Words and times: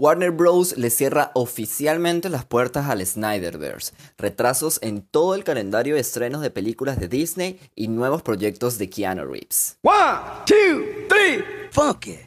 Warner 0.00 0.30
Bros. 0.30 0.78
le 0.78 0.88
cierra 0.88 1.30
oficialmente 1.34 2.30
las 2.30 2.46
puertas 2.46 2.88
al 2.88 3.04
Snyderverse, 3.04 3.92
retrasos 4.16 4.78
en 4.80 5.02
todo 5.02 5.34
el 5.34 5.44
calendario 5.44 5.96
de 5.96 6.00
estrenos 6.00 6.40
de 6.40 6.48
películas 6.48 6.98
de 6.98 7.06
Disney 7.06 7.60
y 7.76 7.88
nuevos 7.88 8.22
proyectos 8.22 8.78
de 8.78 8.88
Keanu 8.88 9.26
Reeves. 9.26 9.76
One, 9.82 10.20
two, 10.46 10.86
three, 11.06 11.44
funk 11.70 12.06
it. 12.06 12.20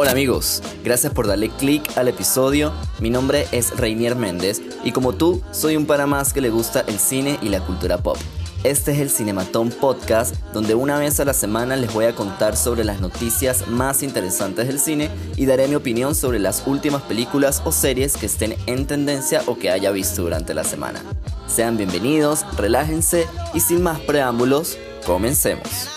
Hola 0.00 0.10
amigos, 0.10 0.64
gracias 0.82 1.12
por 1.12 1.28
darle 1.28 1.48
click 1.50 1.96
al 1.96 2.08
episodio. 2.08 2.72
Mi 2.98 3.10
nombre 3.10 3.46
es 3.52 3.76
Reinier 3.76 4.16
Méndez 4.16 4.60
y 4.82 4.90
como 4.90 5.12
tú, 5.12 5.44
soy 5.52 5.76
un 5.76 5.86
para 5.86 6.06
más 6.06 6.32
que 6.32 6.40
le 6.40 6.50
gusta 6.50 6.80
el 6.88 6.98
cine 6.98 7.38
y 7.40 7.50
la 7.50 7.64
cultura 7.64 7.98
pop. 7.98 8.18
Este 8.64 8.90
es 8.90 8.98
el 8.98 9.08
Cinematón 9.08 9.70
Podcast, 9.70 10.34
donde 10.52 10.74
una 10.74 10.98
vez 10.98 11.20
a 11.20 11.24
la 11.24 11.32
semana 11.32 11.76
les 11.76 11.94
voy 11.94 12.06
a 12.06 12.16
contar 12.16 12.56
sobre 12.56 12.82
las 12.82 13.00
noticias 13.00 13.68
más 13.68 14.02
interesantes 14.02 14.66
del 14.66 14.80
cine 14.80 15.10
y 15.36 15.46
daré 15.46 15.68
mi 15.68 15.76
opinión 15.76 16.16
sobre 16.16 16.40
las 16.40 16.66
últimas 16.66 17.02
películas 17.02 17.62
o 17.64 17.70
series 17.70 18.16
que 18.16 18.26
estén 18.26 18.56
en 18.66 18.88
tendencia 18.88 19.42
o 19.46 19.56
que 19.56 19.70
haya 19.70 19.92
visto 19.92 20.22
durante 20.22 20.54
la 20.54 20.64
semana. 20.64 21.00
Sean 21.46 21.76
bienvenidos, 21.76 22.44
relájense 22.56 23.28
y 23.54 23.60
sin 23.60 23.80
más 23.80 24.00
preámbulos, 24.00 24.76
comencemos. 25.06 25.88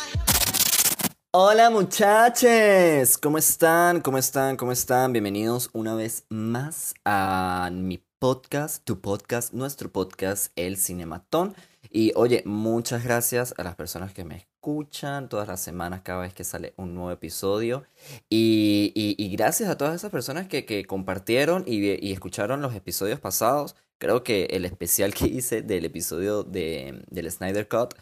Hola 1.31 1.71
muchachos, 1.71 3.17
¿cómo 3.17 3.39
están? 3.39 4.01
¿Cómo 4.01 4.19
están? 4.19 4.55
¿Cómo 4.55 4.71
están? 4.71 5.13
Bienvenidos 5.13 5.71
una 5.73 5.95
vez 5.95 6.25
más 6.29 6.93
a 7.05 7.71
mi 7.73 8.03
podcast, 8.19 8.83
tu 8.85 9.01
podcast, 9.01 9.51
nuestro 9.51 9.91
podcast, 9.91 10.51
El 10.55 10.77
Cinematón. 10.77 11.55
Y 11.93 12.13
oye, 12.15 12.41
muchas 12.45 13.03
gracias 13.03 13.53
a 13.57 13.63
las 13.63 13.75
personas 13.75 14.13
que 14.13 14.23
me 14.23 14.37
escuchan 14.37 15.27
todas 15.27 15.49
las 15.49 15.59
semanas 15.59 16.01
cada 16.03 16.21
vez 16.21 16.33
que 16.33 16.45
sale 16.45 16.73
un 16.77 16.95
nuevo 16.95 17.11
episodio. 17.11 17.83
Y, 18.29 18.93
y, 18.95 19.29
gracias 19.35 19.69
a 19.69 19.77
todas 19.77 19.95
esas 19.95 20.09
personas 20.09 20.47
que, 20.47 20.65
que 20.65 20.85
compartieron 20.85 21.65
y, 21.67 21.85
y, 22.05 22.13
escucharon 22.13 22.61
los 22.61 22.73
episodios 22.75 23.19
pasados. 23.19 23.75
Creo 23.97 24.23
que 24.23 24.45
el 24.51 24.63
especial 24.63 25.13
que 25.13 25.25
hice 25.27 25.63
del 25.63 25.83
episodio 25.83 26.43
de, 26.43 27.03
del 27.09 27.29
Snyder 27.29 27.67
Cut 27.67 27.93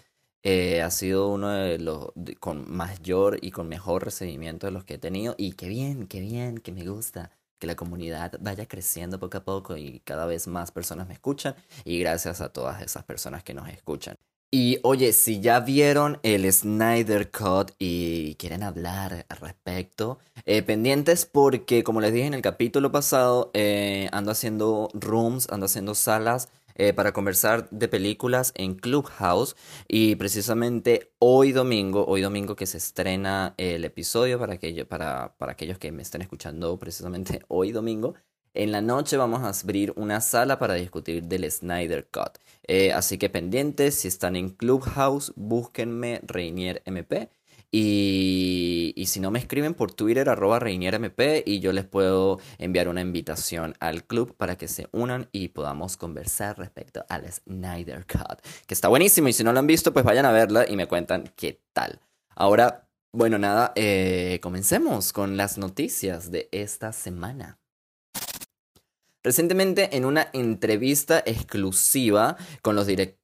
eh, 0.44 0.82
ha 0.84 0.92
sido 0.92 1.28
uno 1.30 1.50
de 1.50 1.80
los 1.80 2.12
con 2.40 2.72
mayor 2.72 3.40
y 3.42 3.52
con 3.52 3.68
mejor 3.68 4.06
recibimiento 4.06 4.68
de 4.68 4.72
los 4.72 4.84
que 4.84 4.96
he 4.96 4.98
tenido. 5.00 5.34
Y 5.38 5.54
qué 5.54 5.68
bien, 5.68 6.06
qué 6.08 6.20
bien, 6.20 6.60
que 6.60 6.72
me 6.72 6.88
gusta 6.88 7.32
que 7.60 7.68
la 7.68 7.76
comunidad 7.76 8.34
vaya 8.40 8.68
creciendo 8.68 9.20
poco 9.20 9.38
a 9.38 9.44
poco 9.44 9.78
y 9.78 10.00
cada 10.00 10.26
vez 10.26 10.48
más 10.48 10.72
personas 10.72 11.08
me 11.08 11.14
escuchan 11.14 11.56
y 11.86 12.00
gracias 12.00 12.42
a 12.42 12.50
todas 12.50 12.82
esas 12.82 13.04
personas 13.04 13.44
que 13.44 13.54
nos 13.54 13.70
escuchan. 13.70 14.16
Y 14.52 14.80
oye, 14.82 15.14
si 15.14 15.42
ya 15.42 15.60
vieron 15.60 16.20
el 16.24 16.52
Snyder 16.52 17.30
Cut 17.30 17.72
y 17.78 18.34
quieren 18.36 18.64
hablar 18.64 19.28
al 19.30 19.38
respecto, 19.38 20.18
eh, 20.46 20.64
pendientes 20.64 21.28
porque 21.28 21.84
como 21.84 22.02
les 22.02 22.14
dije 22.14 22.26
en 22.26 22.34
el 22.34 22.42
capítulo 22.42 22.92
pasado, 22.92 23.52
eh, 23.54 24.10
ando 24.12 24.32
haciendo 24.32 24.90
rooms, 24.96 25.48
ando 25.52 25.68
haciendo 25.68 25.94
salas 25.94 26.50
eh, 26.80 26.94
para 26.94 27.12
conversar 27.12 27.70
de 27.72 27.90
películas 27.90 28.54
en 28.56 28.76
Clubhouse. 28.76 29.58
Y 29.86 30.16
precisamente 30.16 31.12
hoy 31.20 31.52
domingo, 31.52 32.06
hoy 32.08 32.22
domingo 32.22 32.56
que 32.56 32.66
se 32.66 32.78
estrena 32.78 33.54
el 33.58 33.84
episodio 33.84 34.40
para, 34.40 34.58
para, 34.88 35.36
para 35.38 35.52
aquellos 35.52 35.78
que 35.78 35.92
me 35.92 36.04
estén 36.04 36.22
escuchando 36.22 36.80
precisamente 36.80 37.42
hoy 37.50 37.74
domingo. 37.74 38.16
En 38.54 38.72
la 38.72 38.80
noche 38.80 39.18
vamos 39.18 39.42
a 39.42 39.62
abrir 39.62 39.92
una 39.98 40.22
sala 40.22 40.58
para 40.58 40.76
discutir 40.76 41.24
del 41.24 41.52
Snyder 41.52 42.08
Cut. 42.10 42.38
Eh, 42.66 42.94
así 42.94 43.18
que 43.18 43.30
pendientes, 43.30 43.96
si 43.96 44.08
están 44.08 44.38
en 44.38 44.50
Clubhouse, 44.50 45.34
búsquenme 45.36 46.22
Reinier 46.24 46.82
MP 46.86 47.30
y, 47.72 49.04
si 49.06 49.20
no, 49.20 49.30
me 49.32 49.40
escriben 49.40 49.74
por 49.76 49.94
Twitter, 49.94 50.30
arroba 50.30 50.60
ReinierMP, 50.60 51.44
y 51.46 51.60
yo 51.60 51.72
les 51.72 51.86
puedo 51.86 52.40
enviar 52.58 52.88
una 52.88 53.02
invitación 53.02 53.76
al 53.80 54.06
club 54.06 54.36
para 54.36 54.58
que 54.58 54.68
se 54.68 54.88
unan 54.92 55.30
y 55.32 55.50
podamos 55.50 55.96
conversar 55.96 56.58
respecto 56.58 57.06
al 57.10 57.32
Snyder 57.32 58.06
Cut, 58.08 58.42
que 58.66 58.74
está 58.74 58.88
buenísimo. 58.88 59.28
Y 59.28 59.34
si 59.34 59.44
no 59.44 59.54
lo 59.54 59.60
han 59.60 59.68
visto, 59.68 59.94
pues 59.94 60.04
vayan 60.04 60.26
a 60.26 60.32
verla 60.32 60.66
y 60.68 60.76
me 60.76 60.88
cuentan 60.88 61.32
qué 61.36 61.62
tal. 61.74 62.00
Ahora, 62.36 62.88
bueno, 63.12 63.38
nada, 63.38 63.74
eh, 63.76 64.40
comencemos 64.42 65.14
con 65.14 65.38
las 65.38 65.58
noticias 65.58 66.32
de 66.32 66.50
esta 66.52 66.92
semana. 66.92 67.60
Recientemente, 69.22 69.96
en 69.98 70.06
una 70.06 70.30
entrevista 70.34 71.22
exclusiva 71.26 72.38
con 72.62 72.76
los 72.76 72.88
directores 72.88 73.19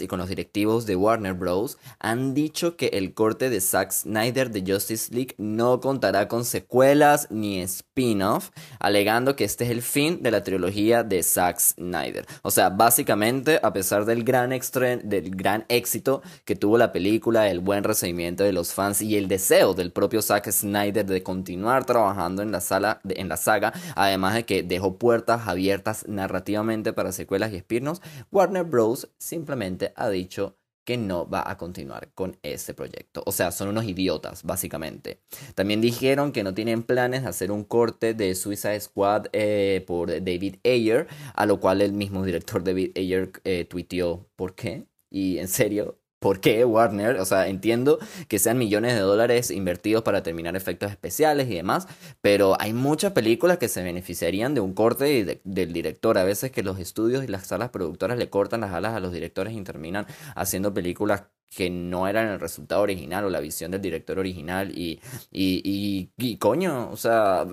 y 0.00 0.08
con 0.08 0.18
los 0.18 0.28
directivos 0.28 0.86
de 0.86 0.96
Warner 0.96 1.34
Bros. 1.34 1.78
han 2.00 2.34
dicho 2.34 2.76
que 2.76 2.86
el 2.86 3.14
corte 3.14 3.48
de 3.48 3.60
Zack 3.60 3.92
Snyder 3.92 4.50
de 4.50 4.64
Justice 4.66 5.14
League 5.14 5.34
no 5.38 5.78
contará 5.80 6.26
con 6.26 6.44
secuelas 6.44 7.28
ni 7.30 7.60
spin-off, 7.60 8.50
alegando 8.80 9.36
que 9.36 9.44
este 9.44 9.62
es 9.64 9.70
el 9.70 9.82
fin 9.82 10.20
de 10.20 10.32
la 10.32 10.42
trilogía 10.42 11.04
de 11.04 11.22
Zack 11.22 11.60
Snyder. 11.60 12.26
O 12.42 12.50
sea, 12.50 12.70
básicamente, 12.70 13.60
a 13.62 13.72
pesar 13.72 14.04
del 14.04 14.24
gran, 14.24 14.50
del 14.50 15.30
gran 15.30 15.64
éxito 15.68 16.22
que 16.44 16.56
tuvo 16.56 16.76
la 16.76 16.90
película, 16.90 17.48
el 17.48 17.60
buen 17.60 17.84
recibimiento 17.84 18.42
de 18.42 18.52
los 18.52 18.72
fans 18.72 19.00
y 19.00 19.16
el 19.16 19.28
deseo 19.28 19.74
del 19.74 19.92
propio 19.92 20.22
Zack 20.22 20.50
Snyder 20.50 21.06
de 21.06 21.22
continuar 21.22 21.84
trabajando 21.84 22.42
en 22.42 22.50
la, 22.50 22.60
sala, 22.60 23.00
en 23.08 23.28
la 23.28 23.36
saga, 23.36 23.72
además 23.94 24.34
de 24.34 24.44
que 24.44 24.64
dejó 24.64 24.96
puertas 24.96 25.46
abiertas 25.46 26.04
narrativamente 26.08 26.92
para 26.92 27.12
secuelas 27.12 27.52
y 27.52 27.56
spin-offs, 27.58 28.02
Warner 28.32 28.64
Bros. 28.64 29.08
Simplemente 29.42 29.92
ha 29.96 30.08
dicho 30.08 30.56
que 30.84 30.96
no 30.96 31.28
va 31.28 31.42
a 31.48 31.56
continuar 31.56 32.12
con 32.14 32.36
este 32.42 32.74
proyecto. 32.74 33.22
O 33.26 33.32
sea, 33.32 33.50
son 33.50 33.68
unos 33.68 33.84
idiotas, 33.84 34.42
básicamente. 34.44 35.20
También 35.54 35.80
dijeron 35.80 36.32
que 36.32 36.44
no 36.44 36.54
tienen 36.54 36.82
planes 36.82 37.22
de 37.22 37.28
hacer 37.28 37.50
un 37.50 37.64
corte 37.64 38.14
de 38.14 38.34
Suicide 38.34 38.80
Squad 38.80 39.26
eh, 39.32 39.84
por 39.86 40.08
David 40.08 40.56
Ayer, 40.64 41.06
a 41.34 41.46
lo 41.46 41.58
cual 41.60 41.82
el 41.82 41.92
mismo 41.92 42.24
director 42.24 42.62
David 42.62 42.92
Ayer 42.96 43.32
eh, 43.44 43.64
tuiteó, 43.64 44.28
¿por 44.36 44.54
qué? 44.54 44.86
Y 45.10 45.38
en 45.38 45.48
serio, 45.48 45.98
¿Por 46.22 46.40
qué 46.40 46.64
Warner? 46.64 47.18
O 47.18 47.24
sea, 47.24 47.48
entiendo 47.48 47.98
que 48.28 48.38
sean 48.38 48.56
millones 48.56 48.94
de 48.94 49.00
dólares 49.00 49.50
invertidos 49.50 50.04
para 50.04 50.22
terminar 50.22 50.54
efectos 50.54 50.92
especiales 50.92 51.50
y 51.50 51.56
demás, 51.56 51.88
pero 52.20 52.56
hay 52.60 52.72
muchas 52.72 53.10
películas 53.12 53.58
que 53.58 53.68
se 53.68 53.82
beneficiarían 53.82 54.54
de 54.54 54.60
un 54.60 54.72
corte 54.72 55.40
del 55.42 55.72
director. 55.72 56.16
A 56.18 56.24
veces 56.24 56.52
que 56.52 56.62
los 56.62 56.78
estudios 56.78 57.24
y 57.24 57.26
las 57.26 57.48
salas 57.48 57.70
productoras 57.70 58.16
le 58.18 58.30
cortan 58.30 58.60
las 58.60 58.72
alas 58.72 58.94
a 58.94 59.00
los 59.00 59.12
directores 59.12 59.52
y 59.52 59.60
terminan 59.62 60.06
haciendo 60.36 60.72
películas 60.72 61.24
que 61.54 61.68
no 61.70 62.06
eran 62.06 62.28
el 62.28 62.40
resultado 62.40 62.82
original 62.82 63.24
o 63.24 63.30
la 63.30 63.40
visión 63.40 63.72
del 63.72 63.82
director 63.82 64.18
original 64.18 64.70
y, 64.78 65.00
y, 65.32 65.60
y, 65.64 66.12
y, 66.16 66.36
coño, 66.38 66.88
o 66.90 66.96
sea, 66.96 67.44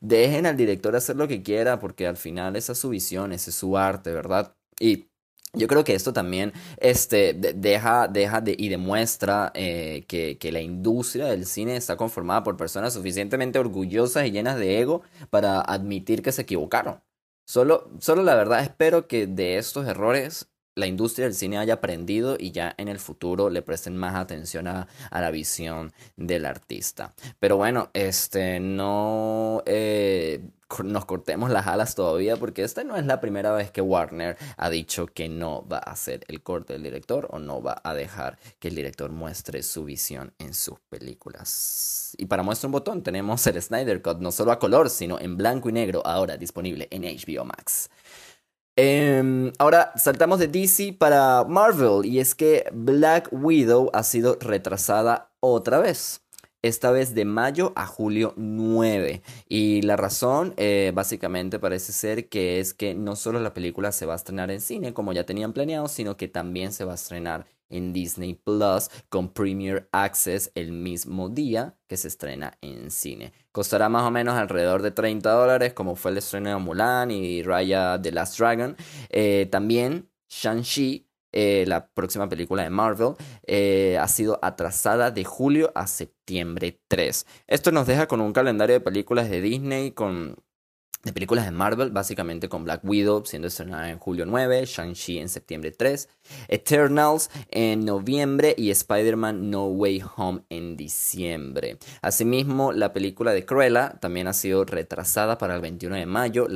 dejen 0.00 0.46
al 0.46 0.56
director 0.56 0.96
hacer 0.96 1.14
lo 1.16 1.28
que 1.28 1.42
quiera 1.42 1.78
porque 1.78 2.06
al 2.08 2.16
final 2.16 2.56
esa 2.56 2.72
es 2.72 2.78
su 2.78 2.90
visión, 2.90 3.32
ese 3.32 3.50
es 3.50 3.56
su 3.56 3.78
arte, 3.78 4.12
¿verdad? 4.12 4.54
Y 4.80 5.09
yo 5.52 5.66
creo 5.66 5.84
que 5.84 5.94
esto 5.94 6.12
también 6.12 6.52
este, 6.78 7.34
deja, 7.34 8.08
deja 8.08 8.40
de, 8.40 8.54
y 8.56 8.68
demuestra 8.68 9.50
eh, 9.54 10.04
que, 10.06 10.38
que, 10.38 10.52
la 10.52 10.60
industria 10.60 11.26
del 11.26 11.46
cine 11.46 11.76
está 11.76 11.96
conformada 11.96 12.42
por 12.44 12.56
personas 12.56 12.94
suficientemente 12.94 13.58
orgullosas 13.58 14.26
y 14.26 14.30
llenas 14.30 14.58
de 14.58 14.80
ego 14.80 15.02
para 15.30 15.60
admitir 15.60 16.22
que 16.22 16.32
se 16.32 16.42
equivocaron. 16.42 17.00
Solo, 17.46 17.90
solo 17.98 18.22
la 18.22 18.36
verdad 18.36 18.62
espero 18.62 19.08
que 19.08 19.26
de 19.26 19.58
estos 19.58 19.88
errores 19.88 20.48
la 20.76 20.86
industria 20.86 21.26
del 21.26 21.34
cine 21.34 21.58
haya 21.58 21.74
aprendido 21.74 22.36
y 22.38 22.52
ya 22.52 22.74
en 22.78 22.88
el 22.88 22.98
futuro 22.98 23.50
le 23.50 23.62
presten 23.62 23.96
más 23.96 24.14
atención 24.14 24.68
a, 24.68 24.86
a 25.10 25.20
la 25.20 25.30
visión 25.30 25.92
del 26.16 26.46
artista. 26.46 27.12
Pero 27.38 27.56
bueno, 27.56 27.90
este 27.92 28.60
no... 28.60 29.62
Eh, 29.66 30.42
nos 30.84 31.04
cortemos 31.04 31.50
las 31.50 31.66
alas 31.66 31.94
todavía 31.94 32.36
porque 32.36 32.62
esta 32.62 32.84
no 32.84 32.96
es 32.96 33.04
la 33.06 33.20
primera 33.20 33.52
vez 33.52 33.70
que 33.70 33.80
Warner 33.80 34.36
ha 34.56 34.70
dicho 34.70 35.06
que 35.06 35.28
no 35.28 35.66
va 35.66 35.78
a 35.78 35.92
hacer 35.92 36.24
el 36.28 36.42
corte 36.42 36.74
del 36.74 36.82
director 36.82 37.28
o 37.30 37.38
no 37.38 37.62
va 37.62 37.80
a 37.82 37.94
dejar 37.94 38.38
que 38.58 38.68
el 38.68 38.74
director 38.74 39.10
muestre 39.10 39.62
su 39.62 39.84
visión 39.84 40.32
en 40.38 40.54
sus 40.54 40.78
películas. 40.88 42.14
Y 42.18 42.26
para 42.26 42.42
muestra 42.42 42.68
un 42.68 42.72
botón 42.72 43.02
tenemos 43.02 43.46
el 43.46 43.60
Snyder 43.60 44.02
Cut 44.02 44.18
no 44.18 44.32
solo 44.32 44.52
a 44.52 44.58
color 44.58 44.90
sino 44.90 45.18
en 45.18 45.36
blanco 45.36 45.68
y 45.68 45.72
negro 45.72 46.02
ahora 46.04 46.36
disponible 46.36 46.88
en 46.90 47.02
HBO 47.02 47.44
Max. 47.44 47.90
Em, 48.76 49.52
ahora 49.58 49.92
saltamos 49.96 50.38
de 50.38 50.48
DC 50.48 50.94
para 50.98 51.44
Marvel 51.44 52.06
y 52.06 52.20
es 52.20 52.34
que 52.34 52.70
Black 52.72 53.28
Widow 53.30 53.90
ha 53.92 54.02
sido 54.02 54.38
retrasada 54.40 55.30
otra 55.40 55.80
vez 55.80 56.22
esta 56.62 56.90
vez 56.90 57.14
de 57.14 57.24
mayo 57.24 57.72
a 57.76 57.86
julio 57.86 58.34
9. 58.36 59.22
Y 59.48 59.82
la 59.82 59.96
razón 59.96 60.54
eh, 60.56 60.92
básicamente 60.94 61.58
parece 61.58 61.92
ser 61.92 62.28
que 62.28 62.60
es 62.60 62.74
que 62.74 62.94
no 62.94 63.16
solo 63.16 63.40
la 63.40 63.54
película 63.54 63.92
se 63.92 64.06
va 64.06 64.14
a 64.14 64.16
estrenar 64.16 64.50
en 64.50 64.60
cine 64.60 64.92
como 64.92 65.12
ya 65.12 65.24
tenían 65.24 65.52
planeado, 65.52 65.88
sino 65.88 66.16
que 66.16 66.28
también 66.28 66.72
se 66.72 66.84
va 66.84 66.92
a 66.92 66.96
estrenar 66.96 67.46
en 67.70 67.92
Disney 67.92 68.34
Plus 68.34 68.90
con 69.08 69.32
Premier 69.32 69.88
Access 69.92 70.50
el 70.54 70.72
mismo 70.72 71.28
día 71.28 71.76
que 71.86 71.96
se 71.96 72.08
estrena 72.08 72.58
en 72.60 72.90
cine. 72.90 73.32
Costará 73.52 73.88
más 73.88 74.04
o 74.04 74.10
menos 74.10 74.34
alrededor 74.34 74.82
de 74.82 74.90
30 74.90 75.30
dólares 75.30 75.72
como 75.72 75.96
fue 75.96 76.10
el 76.10 76.18
estreno 76.18 76.50
de 76.50 76.56
Mulan 76.56 77.10
y 77.10 77.42
Raya 77.42 78.00
The 78.00 78.12
Last 78.12 78.38
Dragon. 78.38 78.76
Eh, 79.08 79.48
también 79.50 80.10
Shang-Chi 80.28 81.09
eh, 81.32 81.64
la 81.66 81.88
próxima 81.88 82.28
película 82.28 82.62
de 82.62 82.70
Marvel, 82.70 83.14
eh, 83.46 83.98
ha 84.00 84.08
sido 84.08 84.38
atrasada 84.42 85.10
de 85.10 85.24
julio 85.24 85.72
a 85.74 85.86
septiembre 85.86 86.80
3. 86.88 87.26
Esto 87.46 87.72
nos 87.72 87.86
deja 87.86 88.06
con 88.06 88.20
un 88.20 88.32
calendario 88.32 88.74
de 88.74 88.80
películas 88.80 89.30
de 89.30 89.40
Disney 89.40 89.92
con 89.92 90.36
de 91.02 91.12
películas 91.14 91.46
de 91.46 91.50
Marvel, 91.50 91.90
básicamente 91.90 92.48
con 92.48 92.64
Black 92.64 92.84
Widow 92.84 93.24
siendo 93.24 93.48
estrenada 93.48 93.90
en 93.90 93.98
julio 93.98 94.26
9, 94.26 94.64
Shang-Chi 94.66 95.18
en 95.18 95.28
septiembre 95.28 95.70
3, 95.70 96.08
Eternals 96.48 97.30
en 97.50 97.84
noviembre 97.84 98.54
y 98.56 98.70
Spider-Man 98.70 99.50
No 99.50 99.66
Way 99.66 100.02
Home 100.16 100.42
en 100.50 100.76
diciembre. 100.76 101.78
Asimismo, 102.02 102.72
la 102.72 102.92
película 102.92 103.32
de 103.32 103.46
Cruella 103.46 103.98
también 104.00 104.28
ha 104.28 104.34
sido 104.34 104.64
retrasada 104.64 105.38
para 105.38 105.54
el 105.54 105.62
21 105.62 105.96
de 105.96 106.06
mayo. 106.06 106.48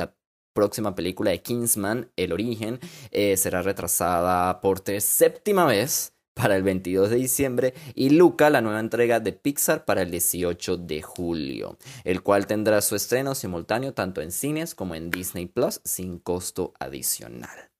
Próxima 0.55 0.95
película 0.95 1.33
de 1.33 1.43
Kingsman, 1.43 2.11
El 2.17 2.33
Origen, 2.33 2.81
eh, 3.11 3.37
será 3.37 3.61
retrasada 3.61 4.63
por 4.63 4.83
séptima 5.01 5.67
vez 5.67 6.15
para 6.35 6.57
el 6.57 6.63
22 6.63 7.11
de 7.11 7.17
diciembre 7.17 7.75
y 7.95 8.11
Luca, 8.11 8.51
la 8.51 8.61
nueva 8.61 8.81
entrega 8.81 9.21
de 9.21 9.33
Pixar 9.33 9.85
para 9.85 10.03
el 10.03 10.11
18 10.11 10.77
de 10.79 11.03
julio, 11.03 11.79
el 12.05 12.23
cual 12.23 12.47
tendrá 12.47 12.81
su 12.81 12.97
estreno 12.97 13.35
simultáneo 13.35 13.95
tanto 13.95 14.21
en 14.21 14.33
cines 14.33 14.75
como 14.75 14.95
en 14.95 15.11
Disney 15.11 15.47
Plus 15.47 15.81
sin 15.85 16.19
costo 16.19 16.75
adicional. 16.79 17.71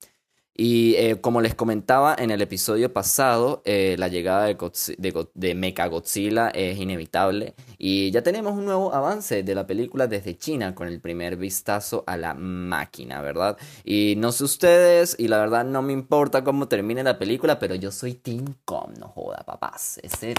Y 0.57 0.95
eh, 0.95 1.19
como 1.19 1.41
les 1.41 1.53
comentaba 1.53 2.15
en 2.17 2.31
el 2.31 2.41
episodio 2.41 2.93
pasado, 2.93 3.61
eh, 3.65 3.97
la 3.99 4.07
llegada 4.07 4.45
de, 4.45 4.55
de, 4.97 5.27
de 5.33 6.51
es 6.53 6.77
inevitable. 6.77 7.55
Y 7.77 8.09
ya 8.11 8.23
tenemos 8.23 8.53
un 8.53 8.63
nuevo 8.63 8.93
avance 8.93 9.43
de 9.43 9.53
la 9.53 9.67
película 9.67 10.07
desde 10.07 10.37
China 10.37 10.73
con 10.73 10.87
el 10.87 11.01
primer 11.01 11.35
vistazo 11.35 12.05
a 12.07 12.15
la 12.15 12.33
máquina, 12.35 13.21
¿verdad? 13.21 13.57
Y 13.83 14.15
no 14.17 14.31
sé 14.31 14.45
ustedes, 14.45 15.17
y 15.19 15.27
la 15.27 15.39
verdad 15.39 15.65
no 15.65 15.81
me 15.81 15.91
importa 15.91 16.45
cómo 16.45 16.69
termine 16.69 17.03
la 17.03 17.19
película, 17.19 17.59
pero 17.59 17.75
yo 17.75 17.91
soy 17.91 18.13
Team 18.13 18.55
Com, 18.63 18.93
no 18.97 19.09
joda, 19.09 19.43
papás. 19.45 19.99
Ese, 20.03 20.35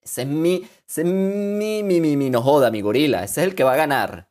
ese 0.00 0.22
es 0.22 0.28
mi, 0.28 0.66
ese 0.88 1.02
es 1.02 1.06
mi, 1.06 1.82
mi, 1.82 2.00
mi, 2.00 2.16
mi, 2.16 2.30
no 2.30 2.40
joda, 2.40 2.70
mi 2.70 2.80
gorila. 2.80 3.24
Ese 3.24 3.42
es 3.42 3.48
el 3.48 3.54
que 3.54 3.64
va 3.64 3.74
a 3.74 3.76
ganar. 3.76 4.30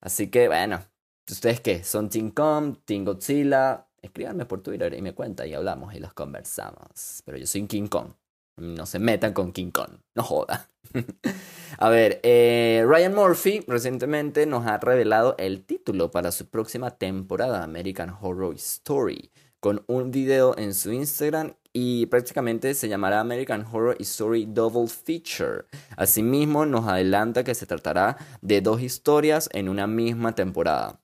Así 0.00 0.30
que, 0.30 0.46
bueno, 0.46 0.80
¿ustedes 1.28 1.60
qué? 1.60 1.82
¿Son 1.82 2.08
Team 2.08 2.30
Com, 2.30 2.76
Team 2.84 3.04
Godzilla? 3.04 3.87
Escríbanme 4.02 4.46
por 4.46 4.62
Twitter 4.62 4.94
y 4.94 5.02
me 5.02 5.14
cuenta 5.14 5.46
y 5.46 5.54
hablamos 5.54 5.94
y 5.94 6.00
los 6.00 6.12
conversamos. 6.12 7.22
Pero 7.24 7.38
yo 7.38 7.46
soy 7.46 7.66
King 7.66 7.88
Kong. 7.88 8.12
No 8.56 8.86
se 8.86 8.98
metan 8.98 9.32
con 9.32 9.52
King 9.52 9.70
Kong. 9.70 10.00
No 10.16 10.22
joda. 10.22 10.68
a 11.78 11.88
ver, 11.90 12.20
eh, 12.24 12.84
Ryan 12.86 13.14
Murphy 13.14 13.64
recientemente 13.68 14.46
nos 14.46 14.66
ha 14.66 14.78
revelado 14.78 15.36
el 15.38 15.64
título 15.64 16.10
para 16.10 16.32
su 16.32 16.48
próxima 16.48 16.90
temporada 16.90 17.62
American 17.62 18.16
Horror 18.20 18.54
Story 18.56 19.30
con 19.60 19.84
un 19.86 20.10
video 20.10 20.56
en 20.56 20.74
su 20.74 20.92
Instagram 20.92 21.54
y 21.72 22.06
prácticamente 22.06 22.74
se 22.74 22.88
llamará 22.88 23.20
American 23.20 23.64
Horror 23.64 23.96
Story 24.00 24.46
Double 24.46 24.88
Feature. 24.88 25.66
Asimismo, 25.96 26.66
nos 26.66 26.86
adelanta 26.86 27.44
que 27.44 27.54
se 27.54 27.66
tratará 27.66 28.16
de 28.40 28.60
dos 28.60 28.82
historias 28.82 29.48
en 29.52 29.68
una 29.68 29.86
misma 29.86 30.34
temporada. 30.34 31.00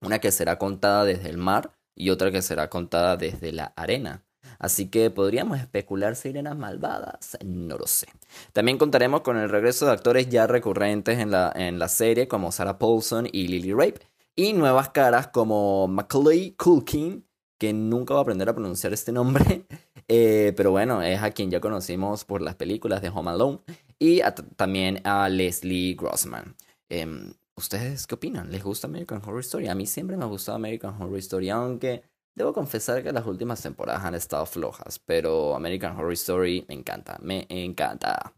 Una 0.00 0.18
que 0.18 0.32
será 0.32 0.58
contada 0.58 1.04
desde 1.04 1.28
el 1.28 1.38
mar 1.38 1.72
y 1.94 2.10
otra 2.10 2.30
que 2.30 2.42
será 2.42 2.68
contada 2.68 3.16
desde 3.16 3.52
la 3.52 3.72
arena. 3.76 4.24
Así 4.58 4.88
que 4.88 5.10
podríamos 5.10 5.58
especular 5.58 6.16
sirenas 6.16 6.56
malvadas, 6.56 7.36
no 7.44 7.76
lo 7.76 7.86
sé. 7.86 8.06
También 8.52 8.78
contaremos 8.78 9.22
con 9.22 9.36
el 9.36 9.48
regreso 9.48 9.86
de 9.86 9.92
actores 9.92 10.28
ya 10.28 10.46
recurrentes 10.46 11.18
en 11.18 11.30
la, 11.30 11.52
en 11.54 11.78
la 11.78 11.88
serie 11.88 12.28
como 12.28 12.52
Sarah 12.52 12.78
Paulson 12.78 13.28
y 13.30 13.48
Lily 13.48 13.72
Rape, 13.72 14.00
y 14.36 14.52
nuevas 14.52 14.90
caras 14.90 15.28
como 15.28 15.88
Macaulay 15.88 16.52
Culkin, 16.52 17.26
que 17.58 17.72
nunca 17.72 18.14
va 18.14 18.20
a 18.20 18.22
aprender 18.22 18.48
a 18.48 18.54
pronunciar 18.54 18.92
este 18.92 19.12
nombre, 19.12 19.66
eh, 20.08 20.52
pero 20.56 20.70
bueno, 20.70 21.02
es 21.02 21.22
a 21.22 21.30
quien 21.30 21.50
ya 21.50 21.60
conocimos 21.60 22.24
por 22.24 22.40
las 22.40 22.54
películas 22.54 23.02
de 23.02 23.08
Home 23.08 23.30
Alone, 23.30 23.60
y 23.98 24.20
también 24.56 25.00
a 25.04 25.28
Leslie 25.28 25.94
Grossman. 25.94 26.56
Em, 26.88 27.34
¿Ustedes 27.54 28.06
qué 28.06 28.14
opinan? 28.14 28.50
¿Les 28.50 28.62
gusta 28.62 28.86
American 28.86 29.20
Horror 29.22 29.40
Story? 29.40 29.68
A 29.68 29.74
mí 29.74 29.86
siempre 29.86 30.16
me 30.16 30.24
ha 30.24 30.28
gustado 30.28 30.56
American 30.56 31.00
Horror 31.00 31.18
Story, 31.18 31.50
aunque 31.50 32.02
debo 32.34 32.54
confesar 32.54 33.02
que 33.02 33.12
las 33.12 33.26
últimas 33.26 33.60
temporadas 33.60 34.04
han 34.04 34.14
estado 34.14 34.46
flojas, 34.46 34.98
pero 34.98 35.54
American 35.54 35.94
Horror 35.96 36.14
Story 36.14 36.64
me 36.68 36.74
encanta, 36.74 37.18
me 37.20 37.46
encanta. 37.50 38.32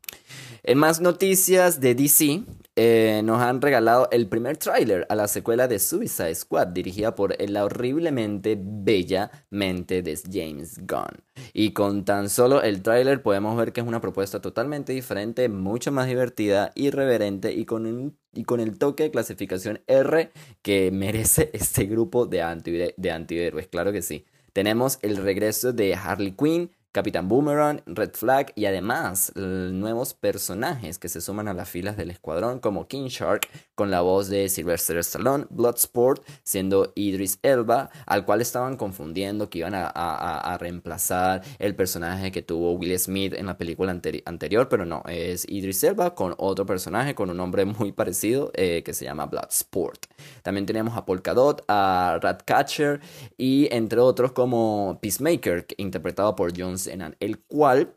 En 0.67 0.79
más 0.79 1.03
noticias 1.03 1.79
de 1.79 1.95
DC, 1.95 2.43
eh, 2.77 3.21
nos 3.23 3.41
han 3.43 3.61
regalado 3.61 4.09
el 4.11 4.27
primer 4.27 4.57
tráiler 4.57 5.07
a 5.11 5.15
la 5.15 5.29
secuela 5.29 5.69
de 5.69 5.79
Suicide 5.79 6.35
Squad, 6.35 6.69
dirigida 6.69 7.15
por 7.15 7.39
la 7.39 7.67
horriblemente 7.67 8.59
bella 8.59 9.31
mente 9.51 10.03
de 10.03 10.19
James 10.33 10.79
Gunn. 10.87 11.23
Y 11.53 11.73
con 11.73 12.07
tan 12.07 12.31
solo 12.31 12.63
el 12.63 12.83
tráiler 12.83 13.23
podemos 13.23 13.57
ver 13.59 13.75
que 13.75 13.83
es 13.83 13.87
una 13.87 14.01
propuesta 14.01 14.41
totalmente 14.41 14.95
diferente, 14.95 15.51
mucho 15.51 15.93
más 15.93 16.07
divertida, 16.07 16.73
irreverente 16.75 17.53
y 17.53 17.67
con, 17.67 18.17
el 18.35 18.79
toque 18.79 19.03
de 19.05 19.11
clasificación 19.11 19.83
R 19.87 20.33
que 20.63 20.91
merece 20.95 21.51
este 21.53 21.85
grupo 21.85 22.25
de, 22.25 22.95
de 22.97 23.11
antihéroes, 23.11 23.69
claro 23.69 23.93
que 23.93 24.01
sí. 24.01 24.25
Tenemos 24.55 24.99
el 25.03 25.19
regreso 25.19 25.73
de 25.73 25.95
Harley 25.95 26.33
Quinn, 26.33 26.71
Capitán 26.95 27.27
Boomerang, 27.29 27.83
Red 27.87 28.13
Flag 28.13 28.53
y 28.55 28.67
además 28.67 29.33
nuevos 29.35 30.15
personajes 30.15 31.01
que 31.01 31.09
se 31.09 31.21
suman 31.21 31.49
a 31.49 31.53
las 31.53 31.69
filas 31.69 31.97
del 31.97 32.13
escuadrón 32.13 32.61
como 32.61 32.87
King 32.87 33.09
Shark 33.09 33.49
con 33.75 33.91
la 33.91 34.01
voz 34.01 34.29
de 34.29 34.49
Sylvester 34.49 34.99
Stallone, 34.99 35.47
Bloodsport 35.51 36.25
siendo 36.45 36.93
Idris 36.95 37.41
Elba, 37.43 37.91
al 38.07 38.25
cual 38.25 38.41
estaban 38.41 38.77
confundiendo 38.77 39.51
que 39.51 39.59
iban 39.59 39.73
a, 39.75 40.57
reemplazar 40.61 41.43
el 41.59 41.75
personaje 41.75 42.31
que 42.31 42.43
tuvo 42.43 42.75
Will 42.75 42.97
Smith 42.97 43.35
en 43.35 43.47
la 43.47 43.59
película 43.59 43.91
anterior, 43.91 44.69
pero 44.69 44.87
no, 44.87 45.03
es 45.09 45.45
Idris 45.49 45.83
Elba 45.83 46.15
con 46.15 46.37
otro 46.39 46.65
personaje 46.65 47.17
con 47.17 47.29
un 47.29 47.39
nombre 47.39 47.65
muy 47.65 47.91
parecido 47.91 48.53
eh, 48.55 48.85
que 48.85 48.95
se 48.95 49.05
llama 49.05 49.27
Bloodsport. 49.27 50.07
También 50.45 50.65
tenemos 50.65 50.97
a 50.97 51.05
Polkadot, 51.05 51.65
a 51.67 52.21
Ratcatcher 52.23 53.01
y 53.37 53.67
entre 53.73 53.99
otros 53.99 54.31
como 54.31 55.01
Peacemaker, 55.03 55.67
interpretado 55.77 56.37
por 56.37 56.53
John 56.57 56.79
el 56.87 57.45
cual, 57.45 57.97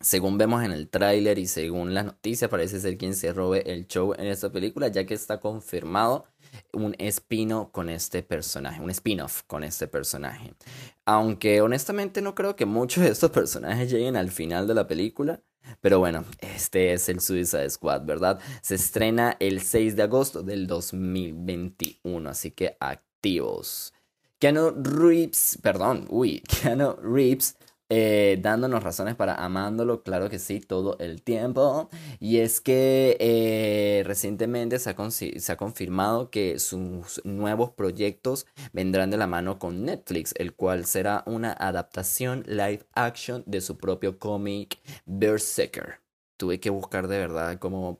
según 0.00 0.38
vemos 0.38 0.64
en 0.64 0.72
el 0.72 0.88
tráiler 0.88 1.38
y 1.38 1.46
según 1.46 1.94
las 1.94 2.04
noticias, 2.04 2.50
parece 2.50 2.80
ser 2.80 2.96
quien 2.96 3.14
se 3.14 3.32
robe 3.32 3.62
el 3.72 3.86
show 3.86 4.14
en 4.14 4.26
esta 4.26 4.50
película, 4.50 4.88
ya 4.88 5.04
que 5.04 5.14
está 5.14 5.40
confirmado 5.40 6.26
un 6.72 6.94
espino 6.98 7.70
con 7.72 7.88
este 7.88 8.22
personaje, 8.22 8.80
un 8.80 8.90
spin-off 8.90 9.42
con 9.46 9.64
este 9.64 9.86
personaje. 9.86 10.54
Aunque 11.04 11.60
honestamente 11.60 12.22
no 12.22 12.34
creo 12.34 12.56
que 12.56 12.66
muchos 12.66 13.04
de 13.04 13.10
estos 13.10 13.30
personajes 13.30 13.90
lleguen 13.90 14.16
al 14.16 14.30
final 14.30 14.66
de 14.66 14.74
la 14.74 14.86
película. 14.86 15.42
Pero 15.80 15.98
bueno, 15.98 16.24
este 16.40 16.92
es 16.92 17.08
el 17.08 17.20
Suicide 17.20 17.68
Squad, 17.68 18.04
¿verdad? 18.04 18.40
Se 18.62 18.74
estrena 18.74 19.36
el 19.40 19.60
6 19.60 19.94
de 19.94 20.02
agosto 20.02 20.42
del 20.42 20.66
2021, 20.66 22.30
así 22.30 22.50
que 22.50 22.76
activos. 22.80 23.92
Keanu 24.38 24.70
Reeves, 24.82 25.58
perdón, 25.62 26.06
uy, 26.08 26.40
Keanu 26.62 26.96
Reeves 27.02 27.56
eh, 27.90 28.38
dándonos 28.40 28.82
razones 28.82 29.16
para 29.16 29.34
amándolo, 29.34 30.02
claro 30.02 30.30
que 30.30 30.38
sí, 30.38 30.60
todo 30.60 30.96
el 31.00 31.22
tiempo. 31.22 31.90
Y 32.20 32.38
es 32.38 32.60
que 32.60 33.16
eh, 33.20 34.02
recientemente 34.06 34.78
se 34.78 34.90
ha, 34.90 35.10
se 35.10 35.52
ha, 35.52 35.56
confirmado 35.56 36.30
que 36.30 36.58
sus 36.58 37.20
nuevos 37.24 37.70
proyectos 37.70 38.46
vendrán 38.72 39.10
de 39.10 39.16
la 39.16 39.26
mano 39.26 39.58
con 39.58 39.84
Netflix, 39.84 40.32
el 40.38 40.54
cual 40.54 40.86
será 40.86 41.24
una 41.26 41.52
adaptación 41.52 42.44
live 42.46 42.86
action 42.94 43.42
de 43.46 43.60
su 43.60 43.76
propio 43.76 44.18
cómic 44.18 44.78
Berserker 45.04 45.99
tuve 46.40 46.58
que 46.58 46.70
buscar 46.70 47.06
de 47.06 47.18
verdad 47.18 47.58
cómo 47.58 47.98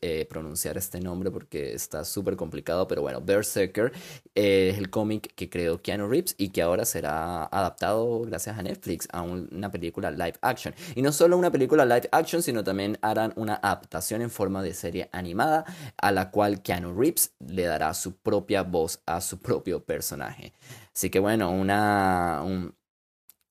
eh, 0.00 0.24
pronunciar 0.30 0.78
este 0.78 1.00
nombre 1.00 1.32
porque 1.32 1.74
está 1.74 2.04
súper 2.04 2.36
complicado, 2.36 2.86
pero 2.86 3.02
bueno, 3.02 3.20
Berserker 3.20 3.90
es 4.32 4.78
el 4.78 4.90
cómic 4.90 5.34
que 5.34 5.50
creó 5.50 5.82
Keanu 5.82 6.06
Reeves 6.06 6.36
y 6.38 6.50
que 6.50 6.62
ahora 6.62 6.84
será 6.84 7.46
adaptado 7.46 8.20
gracias 8.20 8.56
a 8.56 8.62
Netflix 8.62 9.08
a 9.10 9.22
una 9.22 9.72
película 9.72 10.12
live 10.12 10.34
action. 10.40 10.72
Y 10.94 11.02
no 11.02 11.10
solo 11.10 11.36
una 11.36 11.50
película 11.50 11.84
live 11.84 12.08
action, 12.12 12.44
sino 12.44 12.62
también 12.62 12.96
harán 13.02 13.32
una 13.34 13.56
adaptación 13.56 14.22
en 14.22 14.30
forma 14.30 14.62
de 14.62 14.72
serie 14.72 15.08
animada 15.10 15.64
a 15.96 16.12
la 16.12 16.30
cual 16.30 16.62
Keanu 16.62 16.96
Reeves 16.96 17.32
le 17.40 17.64
dará 17.64 17.92
su 17.94 18.14
propia 18.14 18.62
voz 18.62 19.00
a 19.04 19.20
su 19.20 19.40
propio 19.40 19.82
personaje. 19.82 20.52
Así 20.94 21.10
que 21.10 21.18
bueno, 21.18 21.50
una, 21.50 22.42
un 22.44 22.72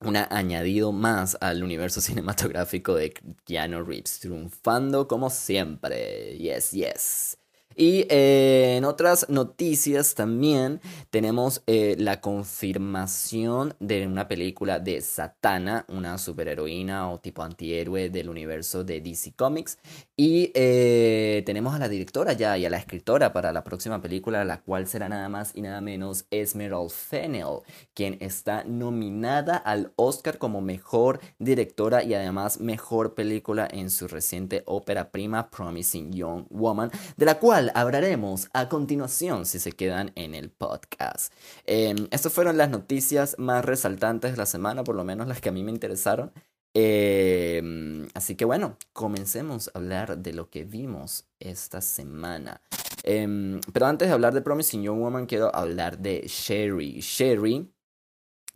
añadido 0.02 0.92
más 0.92 1.38
al 1.42 1.64
universo 1.64 2.02
cinematográfico 2.02 2.96
de 2.96 3.14
Keanu 3.46 3.84
Reeves, 3.84 4.20
triunfando 4.20 5.08
como 5.08 5.30
siempre. 5.30 6.38
Yes, 6.38 6.72
yes. 6.72 7.38
Y 7.76 8.06
eh, 8.10 8.76
en 8.78 8.84
otras 8.84 9.30
noticias 9.30 10.16
también 10.16 10.82
tenemos 11.12 11.64
eh, 11.66 11.96
la 11.98 12.20
confirmación 12.20 13.74
de 13.80 14.06
una 14.06 14.28
película 14.28 14.80
de 14.80 15.00
Satana, 15.02 15.86
una 15.88 16.18
superheroína 16.18 17.10
o 17.10 17.20
tipo 17.20 17.44
antihéroe 17.44 18.10
del 18.10 18.30
universo 18.30 18.84
de 18.84 19.02
DC 19.02 19.34
Comics. 19.36 19.78
Y 20.18 20.52
eh, 20.56 21.44
tenemos 21.46 21.74
a 21.74 21.80
la 21.80 21.88
directora 21.88 22.34
ya 22.34 22.58
y 22.58 22.66
a 22.66 22.70
la 22.70 22.78
escritora 22.78 23.32
para 23.32 23.54
la 23.54 23.64
próxima 23.64 24.02
película, 24.02 24.44
la 24.44 24.62
cual 24.62 24.88
será 24.88 25.08
nada 25.08 25.30
más 25.30 25.56
y 25.56 25.62
nada 25.62 25.80
menos 25.80 26.26
Esmeralda 26.32 26.90
Fennell, 26.90 27.62
quien 27.94 28.18
está 28.20 28.64
nominada 28.66 29.56
al 29.56 29.94
Oscar 29.96 30.38
como 30.38 30.60
mejor 30.60 31.20
directora 31.38 32.04
y 32.04 32.14
además 32.14 32.60
mejor 32.60 33.14
película 33.14 33.68
en 33.72 33.90
su 33.90 34.08
reciente 34.08 34.64
ópera 34.66 35.12
prima 35.12 35.50
Promising 35.50 36.12
Young 36.12 36.46
Woman, 36.50 36.92
de 37.16 37.26
la 37.26 37.40
cual 37.40 37.59
hablaremos 37.74 38.50
a 38.54 38.70
continuación 38.70 39.46
si 39.46 39.60
se 39.60 39.72
quedan 39.74 40.12
en 40.16 40.34
el 40.34 40.50
podcast. 40.50 41.34
Em, 41.66 42.08
estas 42.12 42.32
fueron 42.34 42.58
las 42.58 42.70
noticias 42.70 43.36
más 43.38 43.66
resaltantes 43.66 44.32
de 44.32 44.38
la 44.38 44.46
semana, 44.46 44.84
por 44.84 44.96
lo 44.96 45.04
menos 45.04 45.28
las 45.28 45.42
que 45.42 45.50
a 45.50 45.52
mí 45.52 45.64
me 45.64 45.72
interesaron. 45.72 46.32
Em, 46.74 48.08
así 48.14 48.36
que 48.36 48.46
bueno, 48.46 48.78
comencemos 48.94 49.70
a 49.74 49.80
hablar 49.80 50.18
de 50.20 50.34
lo 50.34 50.50
que 50.50 50.64
vimos 50.64 51.26
esta 51.40 51.82
semana. 51.82 52.62
Em, 53.04 53.60
pero 53.74 53.88
antes 53.88 54.08
de 54.08 54.14
hablar 54.14 54.34
de 54.34 54.42
Promising 54.42 54.84
Young 54.84 55.00
Woman, 55.00 55.26
quiero 55.26 55.54
hablar 55.56 55.98
de 55.98 56.24
Sherry. 56.28 57.02
Sherry 57.02 57.70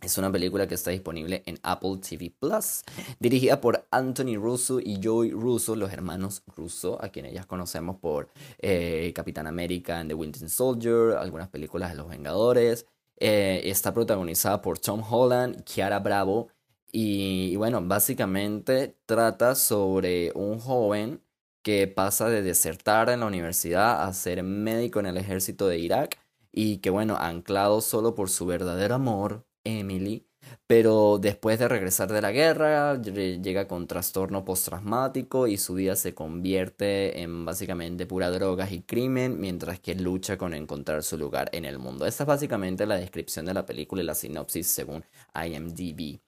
es 0.04 0.18
una 0.18 0.30
película 0.30 0.66
que 0.66 0.74
está 0.74 0.90
disponible 0.90 1.42
en 1.46 1.58
Apple 1.62 1.98
TV 2.06 2.32
Plus, 2.38 2.82
dirigida 3.18 3.60
por 3.60 3.86
Anthony 3.90 4.36
Russo 4.36 4.80
y 4.80 5.00
Joey 5.02 5.30
Russo, 5.30 5.74
los 5.76 5.92
hermanos 5.92 6.42
Russo, 6.54 7.02
a 7.02 7.08
quienes 7.08 7.32
ya 7.32 7.44
conocemos 7.44 7.96
por 7.96 8.28
eh, 8.58 9.12
Capitán 9.14 9.46
América 9.46 9.98
and 9.98 10.10
the 10.10 10.14
Winter 10.14 10.48
Soldier, 10.48 11.16
algunas 11.18 11.48
películas 11.48 11.90
de 11.90 11.96
Los 11.96 12.08
Vengadores. 12.08 12.86
Eh, 13.16 13.62
está 13.64 13.94
protagonizada 13.94 14.60
por 14.60 14.78
Tom 14.78 15.02
Holland, 15.08 15.64
Kiara 15.64 16.00
Bravo, 16.00 16.48
y 16.92 17.56
bueno, 17.56 17.80
básicamente 17.82 18.96
trata 19.06 19.54
sobre 19.54 20.32
un 20.34 20.60
joven 20.60 21.22
que 21.62 21.88
pasa 21.88 22.28
de 22.28 22.42
desertar 22.42 23.08
en 23.08 23.20
la 23.20 23.26
universidad 23.26 24.04
a 24.04 24.12
ser 24.12 24.42
médico 24.42 25.00
en 25.00 25.06
el 25.06 25.16
ejército 25.16 25.66
de 25.66 25.78
Irak 25.78 26.18
y 26.52 26.78
que 26.78 26.90
bueno, 26.90 27.16
anclado 27.16 27.80
solo 27.80 28.14
por 28.14 28.30
su 28.30 28.46
verdadero 28.46 28.94
amor 28.94 29.44
Emily, 29.64 30.26
pero 30.66 31.18
después 31.18 31.58
de 31.58 31.68
regresar 31.68 32.12
de 32.12 32.20
la 32.22 32.32
guerra 32.32 33.00
llega 33.00 33.66
con 33.66 33.86
trastorno 33.86 34.44
postraumático 34.44 35.46
y 35.46 35.56
su 35.56 35.74
vida 35.74 35.96
se 35.96 36.14
convierte 36.14 37.20
en 37.22 37.44
básicamente 37.44 38.06
pura 38.06 38.30
drogas 38.30 38.72
y 38.72 38.82
crimen 38.82 39.40
mientras 39.40 39.80
que 39.80 39.94
lucha 39.94 40.36
con 40.38 40.54
encontrar 40.54 41.02
su 41.02 41.18
lugar 41.18 41.48
en 41.52 41.64
el 41.64 41.78
mundo. 41.78 42.06
Esta 42.06 42.24
es 42.24 42.28
básicamente 42.28 42.86
la 42.86 42.96
descripción 42.96 43.46
de 43.46 43.54
la 43.54 43.66
película 43.66 44.02
y 44.02 44.06
la 44.06 44.14
sinopsis 44.14 44.66
según 44.66 45.04
IMDb. 45.34 46.20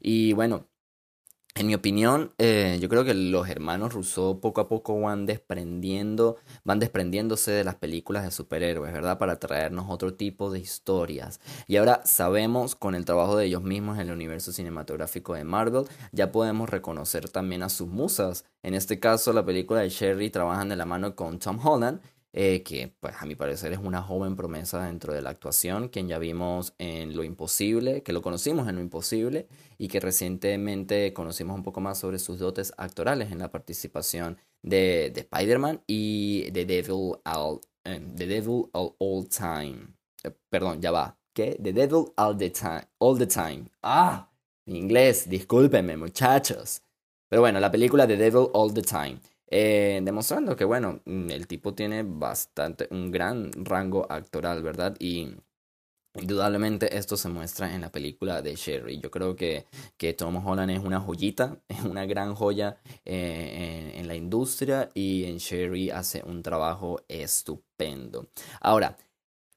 Y 0.00 0.32
bueno, 0.32 0.68
en 1.56 1.68
mi 1.68 1.74
opinión, 1.74 2.32
eh, 2.38 2.78
yo 2.80 2.88
creo 2.88 3.04
que 3.04 3.14
los 3.14 3.48
hermanos 3.48 3.94
Rousseau 3.94 4.40
poco 4.40 4.60
a 4.60 4.68
poco 4.68 5.00
van 5.00 5.24
desprendiendo, 5.24 6.36
van 6.64 6.80
desprendiéndose 6.80 7.52
de 7.52 7.62
las 7.62 7.76
películas 7.76 8.24
de 8.24 8.32
superhéroes, 8.32 8.92
¿verdad? 8.92 9.18
Para 9.18 9.38
traernos 9.38 9.86
otro 9.88 10.14
tipo 10.14 10.50
de 10.50 10.58
historias. 10.58 11.38
Y 11.68 11.76
ahora 11.76 12.00
sabemos, 12.04 12.74
con 12.74 12.96
el 12.96 13.04
trabajo 13.04 13.36
de 13.36 13.46
ellos 13.46 13.62
mismos 13.62 14.00
en 14.00 14.08
el 14.08 14.14
universo 14.14 14.52
cinematográfico 14.52 15.34
de 15.34 15.44
Marvel, 15.44 15.84
ya 16.10 16.32
podemos 16.32 16.70
reconocer 16.70 17.28
también 17.28 17.62
a 17.62 17.68
sus 17.68 17.86
musas. 17.86 18.44
En 18.64 18.74
este 18.74 18.98
caso, 18.98 19.32
la 19.32 19.44
película 19.44 19.80
de 19.80 19.90
Sherry 19.90 20.30
trabajan 20.30 20.68
de 20.68 20.76
la 20.76 20.86
mano 20.86 21.14
con 21.14 21.38
Tom 21.38 21.64
Holland 21.64 22.00
eh, 22.36 22.64
que 22.64 22.92
pues 22.98 23.14
a 23.20 23.26
mi 23.26 23.36
parecer 23.36 23.72
es 23.72 23.78
una 23.78 24.02
joven 24.02 24.34
promesa 24.34 24.84
dentro 24.84 25.14
de 25.14 25.22
la 25.22 25.30
actuación, 25.30 25.88
quien 25.88 26.08
ya 26.08 26.18
vimos 26.18 26.74
en 26.78 27.14
Lo 27.14 27.22
Imposible, 27.22 28.02
que 28.02 28.12
lo 28.12 28.22
conocimos 28.22 28.66
en 28.66 28.74
Lo 28.74 28.80
Imposible 28.80 29.46
y 29.78 29.86
que 29.86 30.00
recientemente 30.00 31.12
conocimos 31.12 31.54
un 31.54 31.62
poco 31.62 31.80
más 31.80 31.96
sobre 31.98 32.18
sus 32.18 32.40
dotes 32.40 32.74
actorales 32.76 33.30
en 33.30 33.38
la 33.38 33.52
participación 33.52 34.36
de, 34.62 35.12
de 35.14 35.20
Spider-Man 35.20 35.82
y 35.86 36.50
The 36.50 36.64
Devil 36.64 37.18
All, 37.24 37.60
eh, 37.84 38.00
the 38.16 38.26
Devil 38.26 38.64
All, 38.72 38.96
all 38.98 39.28
Time. 39.28 39.94
Eh, 40.24 40.32
perdón, 40.50 40.82
ya 40.82 40.90
va. 40.90 41.16
¿Qué? 41.32 41.56
The 41.62 41.72
Devil 41.72 42.06
All 42.16 42.36
the 42.36 42.50
Time. 42.50 42.88
All 42.98 43.16
the 43.16 43.28
Time. 43.28 43.66
Ah, 43.80 44.28
en 44.66 44.74
inglés, 44.74 45.28
discúlpenme 45.28 45.96
muchachos. 45.96 46.82
Pero 47.28 47.42
bueno, 47.42 47.60
la 47.60 47.70
película 47.70 48.08
The 48.08 48.16
Devil 48.16 48.48
All 48.54 48.74
the 48.74 48.82
Time. 48.82 49.20
Eh, 49.56 50.00
demostrando 50.02 50.56
que, 50.56 50.64
bueno, 50.64 51.00
mm, 51.04 51.30
el 51.30 51.46
tipo 51.46 51.74
tiene 51.74 52.02
bastante, 52.02 52.88
un 52.90 53.12
gran 53.12 53.52
rango 53.54 54.04
actoral, 54.10 54.64
¿verdad? 54.64 54.96
Y 54.98 55.28
indudablemente 56.14 56.96
esto 56.98 57.16
se 57.16 57.28
muestra 57.28 57.72
en 57.72 57.82
la 57.82 57.92
película 57.92 58.42
de 58.42 58.56
Sherry. 58.56 58.98
Yo 58.98 59.12
creo 59.12 59.36
que, 59.36 59.66
que 59.96 60.12
Tom 60.12 60.44
Holland 60.44 60.72
es 60.72 60.80
una 60.80 60.98
joyita, 60.98 61.60
es 61.68 61.84
una 61.84 62.04
gran 62.04 62.34
joya 62.34 62.78
eh, 63.04 63.92
en, 63.94 64.08
la 64.08 64.16
industria 64.16 64.90
y 64.92 65.24
en 65.26 65.38
Sherry 65.38 65.88
hace 65.90 66.24
un 66.24 66.42
trabajo 66.42 67.04
estupendo. 67.06 68.26
Ahora, 68.60 68.96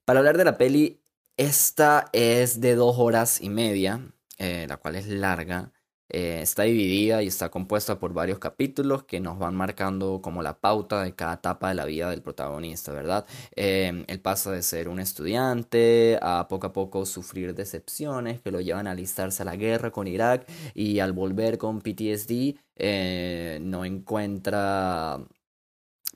para 0.05 0.19
hablar 0.19 0.37
de 0.37 0.45
la 0.45 0.59
peli, 0.59 1.01
esta 1.37 2.05
es 2.13 2.61
de 2.61 2.75
dos 2.75 2.97
horas 2.99 3.41
y 3.41 3.49
media, 3.49 4.13
eh, 4.37 4.67
la 4.69 4.77
cual 4.77 4.95
es 4.95 5.07
larga. 5.07 5.71
Eh, 6.09 6.41
está 6.41 6.63
dividida 6.63 7.21
y 7.21 7.27
está 7.27 7.49
compuesta 7.49 7.99
por 7.99 8.13
varios 8.13 8.39
capítulos 8.39 9.03
que 9.03 9.19
nos 9.19 9.37
van 9.39 9.55
marcando 9.55 10.21
como 10.21 10.41
la 10.41 10.57
pauta 10.59 11.03
de 11.03 11.13
cada 11.13 11.33
etapa 11.35 11.69
de 11.69 11.75
la 11.75 11.85
vida 11.85 12.09
del 12.09 12.21
protagonista, 12.21 12.93
¿verdad? 12.93 13.25
Eh, 13.55 14.05
él 14.07 14.19
pasa 14.21 14.51
de 14.51 14.61
ser 14.61 14.87
un 14.87 14.99
estudiante 14.99 16.17
a 16.21 16.47
poco 16.47 16.67
a 16.67 16.73
poco 16.73 17.05
sufrir 17.05 17.53
decepciones 17.55 18.39
que 18.39 18.51
lo 18.51 18.61
llevan 18.61 18.87
a 18.87 18.91
alistarse 18.91 19.41
a 19.41 19.45
la 19.45 19.57
guerra 19.57 19.91
con 19.91 20.07
Irak 20.07 20.47
y 20.73 20.99
al 20.99 21.11
volver 21.11 21.57
con 21.57 21.81
PTSD 21.81 22.57
eh, 22.75 23.59
no 23.61 23.83
encuentra 23.85 25.19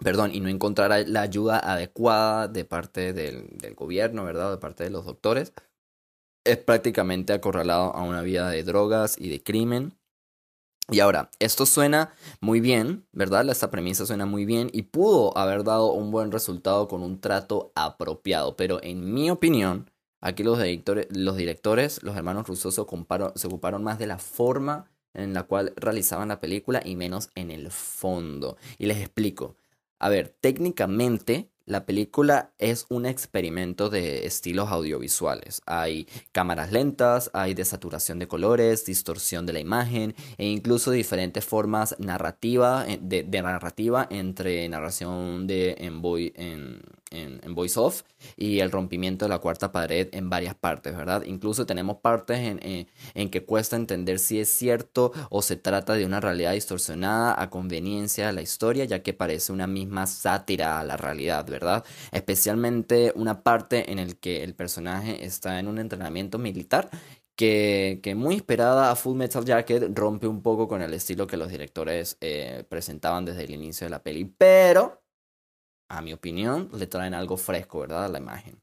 perdón, 0.03 0.31
y 0.33 0.39
no 0.39 0.49
encontrar 0.49 1.07
la 1.07 1.21
ayuda 1.21 1.59
adecuada 1.59 2.47
de 2.47 2.65
parte 2.65 3.13
del 3.13 3.75
gobierno, 3.75 4.23
¿verdad? 4.23 4.51
De 4.51 4.57
parte 4.57 4.83
de 4.83 4.89
los 4.89 5.05
doctores 5.05 5.53
es 6.43 6.57
prácticamente 6.57 7.33
acorralado 7.33 7.95
a 7.95 8.03
una 8.03 8.21
vida 8.21 8.49
de 8.49 8.63
drogas 8.63 9.15
y 9.17 9.29
de 9.29 9.43
crimen. 9.43 9.93
Y 10.89 10.99
ahora, 10.99 11.29
esto 11.39 11.65
suena 11.65 12.13
muy 12.41 12.59
bien, 12.59 13.05
¿verdad? 13.13 13.49
Esta 13.49 13.71
premisa 13.71 14.05
suena 14.05 14.25
muy 14.25 14.45
bien 14.45 14.69
y 14.73 14.83
pudo 14.83 15.37
haber 15.37 15.63
dado 15.63 15.93
un 15.93 16.11
buen 16.11 16.31
resultado 16.31 16.87
con 16.87 17.01
un 17.01 17.21
trato 17.21 17.71
apropiado, 17.75 18.57
pero 18.57 18.81
en 18.83 19.13
mi 19.13 19.29
opinión, 19.29 19.89
aquí 20.19 20.43
los 20.43 20.57
directores, 20.61 21.07
los, 21.11 21.37
directores, 21.37 22.03
los 22.03 22.17
hermanos 22.17 22.47
rusos 22.47 22.75
se 22.75 22.81
ocuparon, 22.81 23.31
se 23.35 23.47
ocuparon 23.47 23.83
más 23.83 23.99
de 23.99 24.07
la 24.07 24.17
forma 24.17 24.91
en 25.13 25.33
la 25.33 25.43
cual 25.43 25.73
realizaban 25.75 26.29
la 26.29 26.39
película 26.39 26.81
y 26.83 26.95
menos 26.95 27.29
en 27.35 27.51
el 27.51 27.71
fondo. 27.71 28.57
Y 28.77 28.87
les 28.87 28.97
explico. 28.97 29.55
A 29.99 30.09
ver, 30.09 30.35
técnicamente 30.41 31.50
la 31.65 31.85
película 31.85 32.51
es 32.59 32.85
un 32.89 33.05
experimento 33.05 33.89
de 33.89 34.25
estilos 34.25 34.69
audiovisuales. 34.69 35.61
Hay 35.65 36.07
cámaras 36.31 36.71
lentas, 36.71 37.29
hay 37.33 37.53
desaturación 37.53 38.19
de 38.19 38.27
colores, 38.27 38.85
distorsión 38.85 39.45
de 39.45 39.53
la 39.53 39.59
imagen 39.59 40.15
e 40.37 40.47
incluso 40.47 40.91
diferentes 40.91 41.45
formas 41.45 41.95
narrativa, 41.99 42.85
eh, 42.87 42.99
de, 43.01 43.41
narrativa 43.41 44.07
entre 44.09 44.67
narración 44.69 45.47
de 45.47 45.75
en, 45.79 46.01
en, 46.35 46.81
en, 47.11 47.53
voice 47.53 47.79
off 47.79 48.03
y 48.37 48.59
el 48.59 48.71
rompimiento 48.71 49.25
de 49.25 49.29
la 49.29 49.39
cuarta 49.39 49.71
pared 49.71 50.07
en 50.13 50.29
varias 50.29 50.55
partes, 50.55 50.95
¿verdad? 50.95 51.23
Incluso 51.25 51.65
tenemos 51.65 51.97
partes 51.97 52.39
en, 52.39 52.59
en, 52.63 52.87
en, 53.13 53.29
que 53.29 53.43
cuesta 53.43 53.75
entender 53.75 54.19
si 54.19 54.39
es 54.39 54.49
cierto 54.49 55.11
o 55.29 55.41
se 55.41 55.57
trata 55.57 55.93
de 55.93 56.05
una 56.05 56.19
realidad 56.19 56.53
distorsionada 56.53 57.39
a 57.39 57.49
conveniencia 57.49 58.27
de 58.27 58.33
la 58.33 58.41
historia, 58.41 58.85
ya 58.85 59.03
que 59.03 59.13
parece 59.13 59.51
una 59.51 59.67
misma 59.67 60.07
sátira 60.07 60.79
a 60.79 60.83
la 60.83 60.97
realidad, 60.97 61.45
¿verdad? 61.45 61.83
Especialmente 62.11 63.11
una 63.15 63.43
parte 63.43 63.91
en 63.91 63.99
el 63.99 64.17
que 64.17 64.43
el 64.43 64.55
personaje 64.55 65.25
está 65.25 65.59
en 65.59 65.67
un 65.67 65.79
entrenamiento 65.79 66.37
militar 66.37 66.89
que, 67.35 67.99
que, 68.03 68.13
muy 68.15 68.35
inspirada 68.35 68.91
a 68.91 68.95
Full 68.95 69.17
Metal 69.17 69.43
Jacket 69.43 69.97
rompe 69.97 70.27
un 70.27 70.41
poco 70.41 70.67
con 70.67 70.81
el 70.81 70.93
estilo 70.93 71.27
que 71.27 71.37
los 71.37 71.49
directores 71.49 72.17
eh, 72.21 72.63
presentaban 72.69 73.25
desde 73.25 73.45
el 73.45 73.51
inicio 73.51 73.85
de 73.85 73.91
la 73.91 74.03
peli, 74.03 74.25
pero 74.25 75.00
a 75.97 76.01
mi 76.01 76.13
opinión, 76.13 76.69
le 76.73 76.87
traen 76.87 77.13
algo 77.13 77.37
fresco, 77.37 77.81
¿verdad? 77.81 78.05
A 78.05 78.09
la 78.09 78.19
imagen. 78.19 78.61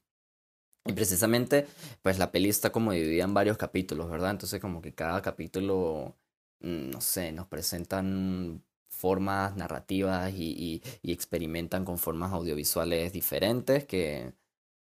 Y 0.85 0.93
precisamente, 0.93 1.67
pues 2.01 2.17
la 2.19 2.31
peli 2.31 2.49
está 2.49 2.71
como 2.71 2.91
dividida 2.93 3.23
en 3.23 3.33
varios 3.33 3.57
capítulos, 3.57 4.09
¿verdad? 4.09 4.31
Entonces 4.31 4.59
como 4.59 4.81
que 4.81 4.93
cada 4.95 5.21
capítulo, 5.21 6.15
mm, 6.61 6.91
no 6.91 7.01
sé, 7.01 7.31
nos 7.31 7.47
presentan 7.47 8.63
formas 8.89 9.55
narrativas 9.55 10.33
y, 10.33 10.81
y, 11.03 11.11
experimentan 11.13 11.85
con 11.85 11.97
formas 11.99 12.33
audiovisuales 12.33 13.13
diferentes 13.13 13.85
que, 13.85 14.33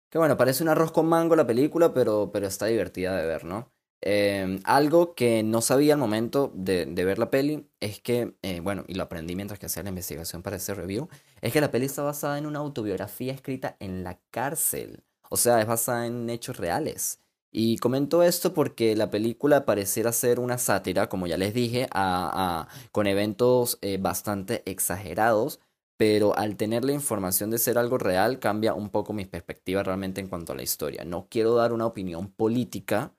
que, 0.09 0.17
bueno, 0.19 0.37
parece 0.37 0.63
un 0.63 0.69
arroz 0.69 0.91
con 0.91 1.07
mango 1.07 1.35
la 1.35 1.47
película, 1.47 1.93
pero, 1.93 2.31
pero 2.33 2.47
está 2.47 2.67
divertida 2.67 3.15
de 3.17 3.27
ver, 3.27 3.45
¿no? 3.45 3.72
Em, 4.05 4.59
algo 4.65 5.15
que 5.15 5.43
no 5.43 5.61
sabía 5.61 5.93
al 5.93 5.99
momento 5.99 6.51
de, 6.53 6.85
ver 6.85 7.19
la 7.19 7.31
peli 7.31 7.69
es 7.79 8.01
que, 8.01 8.35
eh, 8.41 8.59
bueno, 8.59 8.83
y 8.87 8.95
lo 8.95 9.03
aprendí 9.03 9.33
mientras 9.35 9.59
que 9.59 9.67
hacía 9.67 9.83
la 9.83 9.89
investigación 9.89 10.43
para 10.43 10.57
ese 10.57 10.73
review, 10.73 11.07
es 11.41 11.53
que 11.53 11.61
la 11.61 11.71
peli 11.71 11.85
está 11.85 12.03
basada 12.03 12.37
en 12.37 12.45
una 12.45 12.59
autobiografía 12.59 13.31
escrita 13.33 13.77
en 13.79 14.03
la 14.03 14.19
cárcel. 14.29 15.03
O 15.29 15.37
sea, 15.37 15.61
es 15.61 15.67
basada 15.67 16.05
en 16.05 16.29
hechos 16.29 16.57
reales. 16.57 17.19
Y 17.49 17.77
comento 17.77 18.23
esto 18.23 18.53
porque 18.53 18.95
la 18.95 19.09
película 19.09 19.63
pareciera 19.65 20.11
ser 20.11 20.39
una 20.41 20.57
sátira, 20.57 21.07
como 21.07 21.25
ya 21.27 21.37
les 21.37 21.53
dije, 21.53 21.87
a- 21.91 22.67
con 22.91 23.07
eventos 23.07 23.77
eh, 23.81 23.97
bastante 24.01 24.63
exagerados, 24.69 25.59
pero 25.97 26.35
al 26.37 26.57
tener 26.57 26.83
la 26.83 26.91
información 26.93 27.51
de 27.51 27.57
ser 27.59 27.77
algo 27.77 27.97
real 27.97 28.39
cambia 28.39 28.73
un 28.73 28.89
poco 28.89 29.13
mi 29.13 29.25
perspectiva 29.25 29.83
realmente 29.83 30.19
en 30.19 30.27
cuanto 30.27 30.51
a 30.53 30.55
la 30.55 30.63
historia. 30.63 31.05
No 31.05 31.27
quiero 31.29 31.55
dar 31.55 31.71
una 31.73 31.85
opinión 31.85 32.31
política 32.31 33.13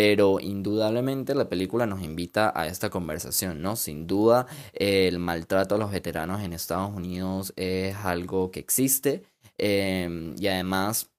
pero 0.00 0.40
indudablemente 0.40 1.34
la 1.34 1.50
película 1.50 1.84
nos 1.84 2.00
invita 2.02 2.58
a 2.58 2.66
esta 2.66 2.88
conversación, 2.88 3.60
¿no? 3.60 3.76
Sin 3.76 4.06
duda, 4.06 4.46
el 4.72 5.18
maltrato 5.18 5.74
a 5.74 5.78
los 5.78 5.90
veteranos 5.90 6.40
en 6.40 6.54
Estados 6.54 6.90
Unidos 6.96 7.52
es 7.56 7.94
algo 7.96 8.50
que 8.50 8.60
existe 8.60 9.24
em, 9.58 10.34
y 10.38 10.46
además 10.46 11.10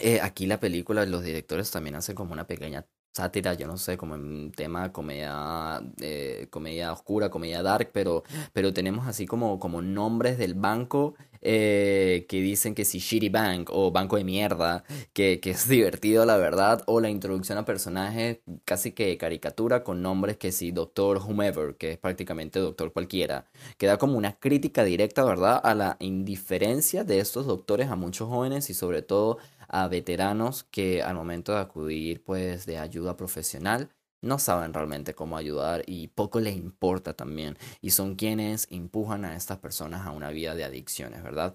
eh, 0.00 0.20
aquí 0.22 0.46
la 0.46 0.58
película, 0.58 1.04
los 1.04 1.22
directores 1.22 1.70
también 1.70 1.96
hacen 1.96 2.14
como 2.14 2.32
una 2.32 2.46
pequeña 2.46 2.86
sátira, 3.12 3.54
yo 3.54 3.66
no 3.66 3.76
sé, 3.76 3.96
como 3.96 4.14
en 4.14 4.52
tema 4.52 4.92
comedia, 4.92 5.80
eh, 6.00 6.46
comedia 6.50 6.92
oscura, 6.92 7.30
comedia 7.30 7.62
dark, 7.62 7.90
pero, 7.92 8.24
pero 8.52 8.72
tenemos 8.72 9.06
así 9.06 9.26
como, 9.26 9.58
como 9.58 9.82
nombres 9.82 10.38
del 10.38 10.54
banco 10.54 11.14
eh, 11.44 12.24
que 12.28 12.40
dicen 12.40 12.74
que 12.74 12.84
si 12.84 13.00
Shitty 13.00 13.28
Bank 13.28 13.68
o 13.72 13.90
Banco 13.90 14.16
de 14.16 14.22
Mierda, 14.24 14.84
que, 15.12 15.40
que 15.40 15.50
es 15.50 15.68
divertido 15.68 16.24
la 16.24 16.36
verdad, 16.36 16.82
o 16.86 17.00
la 17.00 17.10
introducción 17.10 17.58
a 17.58 17.64
personajes 17.64 18.38
casi 18.64 18.92
que 18.92 19.18
caricatura 19.18 19.82
con 19.82 20.02
nombres 20.02 20.36
que 20.36 20.52
si 20.52 20.70
Doctor 20.70 21.18
Whomever, 21.18 21.76
que 21.76 21.92
es 21.92 21.98
prácticamente 21.98 22.60
Doctor 22.60 22.92
cualquiera, 22.92 23.46
que 23.76 23.86
da 23.86 23.98
como 23.98 24.16
una 24.16 24.38
crítica 24.38 24.84
directa, 24.84 25.24
¿verdad?, 25.24 25.60
a 25.62 25.74
la 25.74 25.96
indiferencia 26.00 27.04
de 27.04 27.18
estos 27.18 27.46
doctores 27.46 27.90
a 27.90 27.96
muchos 27.96 28.28
jóvenes 28.28 28.70
y 28.70 28.74
sobre 28.74 29.02
todo 29.02 29.38
a 29.72 29.88
veteranos 29.88 30.64
que 30.64 31.02
al 31.02 31.16
momento 31.16 31.52
de 31.52 31.58
acudir 31.58 32.22
pues 32.22 32.66
de 32.66 32.78
ayuda 32.78 33.16
profesional 33.16 33.90
no 34.20 34.38
saben 34.38 34.72
realmente 34.72 35.14
cómo 35.14 35.36
ayudar 35.36 35.82
y 35.86 36.08
poco 36.08 36.38
les 36.40 36.56
importa 36.56 37.14
también 37.14 37.58
y 37.80 37.90
son 37.90 38.14
quienes 38.14 38.68
empujan 38.70 39.24
a 39.24 39.34
estas 39.34 39.58
personas 39.58 40.06
a 40.06 40.12
una 40.12 40.30
vida 40.30 40.54
de 40.54 40.64
adicciones, 40.64 41.22
¿verdad? 41.22 41.54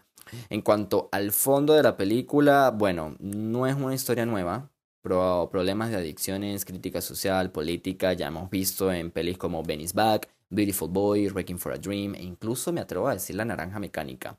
En 0.50 0.62
cuanto 0.62 1.08
al 1.14 1.32
fondo 1.32 1.74
de 1.74 1.84
la 1.84 1.96
película, 1.96 2.72
bueno, 2.72 3.16
no 3.20 3.66
es 3.66 3.76
una 3.76 3.96
historia 3.96 4.26
nueva, 4.26 4.70
pero 5.02 5.48
problemas 5.50 5.90
de 5.90 5.96
adicciones, 5.96 6.66
crítica 6.66 7.00
social, 7.00 7.52
política, 7.52 8.12
ya 8.12 8.28
hemos 8.28 8.50
visto 8.50 8.92
en 8.92 9.12
pelis 9.12 9.38
como 9.38 9.64
Benny's 9.64 9.94
Back, 9.94 10.28
Beautiful 10.50 10.90
Boy, 10.90 11.30
Wrecking 11.30 11.60
for 11.60 11.72
a 11.72 11.78
Dream 11.78 12.16
e 12.16 12.24
incluso 12.24 12.74
me 12.74 12.82
atrevo 12.82 13.08
a 13.08 13.14
decir 13.14 13.36
La 13.38 13.46
Naranja 13.46 13.80
Mecánica. 13.80 14.38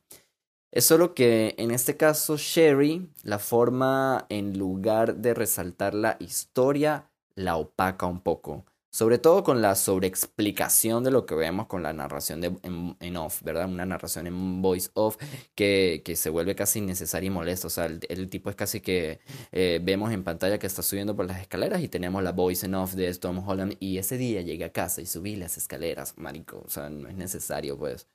Es 0.70 0.84
solo 0.84 1.14
que 1.14 1.54
en 1.58 1.70
este 1.70 1.96
caso 1.96 2.36
Sherry, 2.36 3.08
la 3.22 3.38
forma 3.38 4.26
en 4.28 4.58
lugar 4.58 5.16
de 5.16 5.32
resaltar 5.34 5.94
la 5.94 6.16
historia, 6.20 7.10
la 7.34 7.56
opaca 7.56 8.06
un 8.06 8.20
poco. 8.20 8.66
Sobre 8.90 9.18
todo 9.18 9.44
con 9.44 9.62
la 9.62 9.74
sobreexplicación 9.74 11.04
de 11.04 11.10
lo 11.10 11.26
que 11.26 11.34
vemos 11.34 11.66
con 11.66 11.82
la 11.82 11.92
narración 11.92 12.40
de, 12.40 12.56
en, 12.62 13.16
off, 13.16 13.42
¿verdad? 13.42 13.68
Una 13.68 13.84
narración 13.86 14.26
en 14.26 14.62
voice 14.62 14.90
off 14.94 15.16
que, 15.54 16.02
que 16.04 16.16
se 16.16 16.30
vuelve 16.30 16.54
casi 16.54 16.78
innecesaria 16.80 17.28
y 17.28 17.30
molesta. 17.30 17.66
O 17.66 17.70
sea, 17.70 17.86
el, 17.86 18.00
el 18.08 18.28
tipo 18.30 18.50
es 18.50 18.56
casi 18.56 18.80
que 18.80 19.20
eh, 19.52 19.80
vemos 19.82 20.12
en 20.12 20.24
pantalla 20.24 20.58
que 20.58 20.66
está 20.66 20.82
subiendo 20.82 21.14
por 21.14 21.26
las 21.26 21.40
escaleras 21.40 21.82
y 21.82 21.88
tenemos 21.88 22.22
la 22.22 22.32
voice 22.32 22.66
en 22.66 22.74
off 22.74 22.94
de 22.94 23.12
Tom 23.14 23.46
Holland 23.46 23.76
y 23.78 23.98
ese 23.98 24.16
día 24.16 24.42
llegué 24.42 24.64
a 24.64 24.72
casa 24.72 25.00
y 25.00 25.06
subí 25.06 25.36
las 25.36 25.56
escaleras, 25.58 26.14
marico. 26.16 26.62
O 26.64 26.70
sea, 26.70 26.90
no 26.90 27.08
es 27.08 27.14
necesario, 27.16 27.78
pues. 27.78 28.08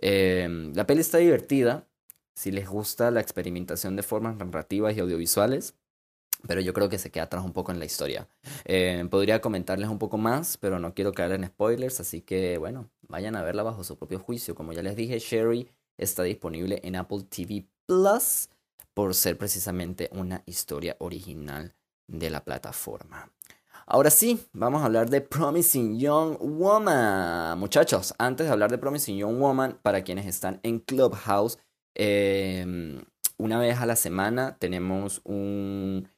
Eh, 0.00 0.48
la 0.74 0.86
peli 0.86 1.00
está 1.00 1.18
divertida, 1.18 1.86
si 2.34 2.50
les 2.50 2.68
gusta 2.68 3.10
la 3.10 3.20
experimentación 3.20 3.96
de 3.96 4.02
formas 4.02 4.36
narrativas 4.36 4.96
y 4.96 5.00
audiovisuales, 5.00 5.74
pero 6.46 6.60
yo 6.60 6.72
creo 6.72 6.88
que 6.88 6.98
se 6.98 7.10
queda 7.10 7.24
atrás 7.24 7.44
un 7.44 7.52
poco 7.52 7.72
en 7.72 7.78
la 7.78 7.84
historia. 7.84 8.28
Eh, 8.64 9.06
podría 9.10 9.40
comentarles 9.40 9.88
un 9.88 9.98
poco 9.98 10.18
más, 10.18 10.56
pero 10.56 10.78
no 10.78 10.94
quiero 10.94 11.12
caer 11.12 11.32
en 11.32 11.46
spoilers, 11.46 12.00
así 12.00 12.20
que 12.20 12.58
bueno, 12.58 12.90
vayan 13.02 13.36
a 13.36 13.42
verla 13.42 13.62
bajo 13.62 13.84
su 13.84 13.96
propio 13.96 14.18
juicio. 14.18 14.54
Como 14.54 14.72
ya 14.72 14.82
les 14.82 14.96
dije, 14.96 15.18
Sherry 15.18 15.68
está 15.96 16.22
disponible 16.24 16.80
en 16.82 16.96
Apple 16.96 17.24
TV 17.28 17.66
Plus 17.86 18.48
por 18.94 19.14
ser 19.14 19.38
precisamente 19.38 20.10
una 20.12 20.42
historia 20.46 20.96
original 20.98 21.74
de 22.06 22.30
la 22.30 22.44
plataforma. 22.44 23.30
Ahora 23.86 24.10
sí, 24.10 24.46
vamos 24.52 24.82
a 24.82 24.86
hablar 24.86 25.10
de 25.10 25.20
Promising 25.20 25.98
Young 25.98 26.38
Woman. 26.40 27.58
Muchachos, 27.58 28.14
antes 28.18 28.46
de 28.46 28.52
hablar 28.52 28.70
de 28.70 28.78
Promising 28.78 29.18
Young 29.18 29.38
Woman, 29.38 29.78
para 29.82 30.02
quienes 30.02 30.26
están 30.26 30.60
en 30.62 30.78
Clubhouse, 30.78 31.58
eh, 31.94 33.04
una 33.38 33.58
vez 33.58 33.78
a 33.78 33.86
la 33.86 33.96
semana 33.96 34.56
tenemos 34.58 35.20
un 35.24 36.08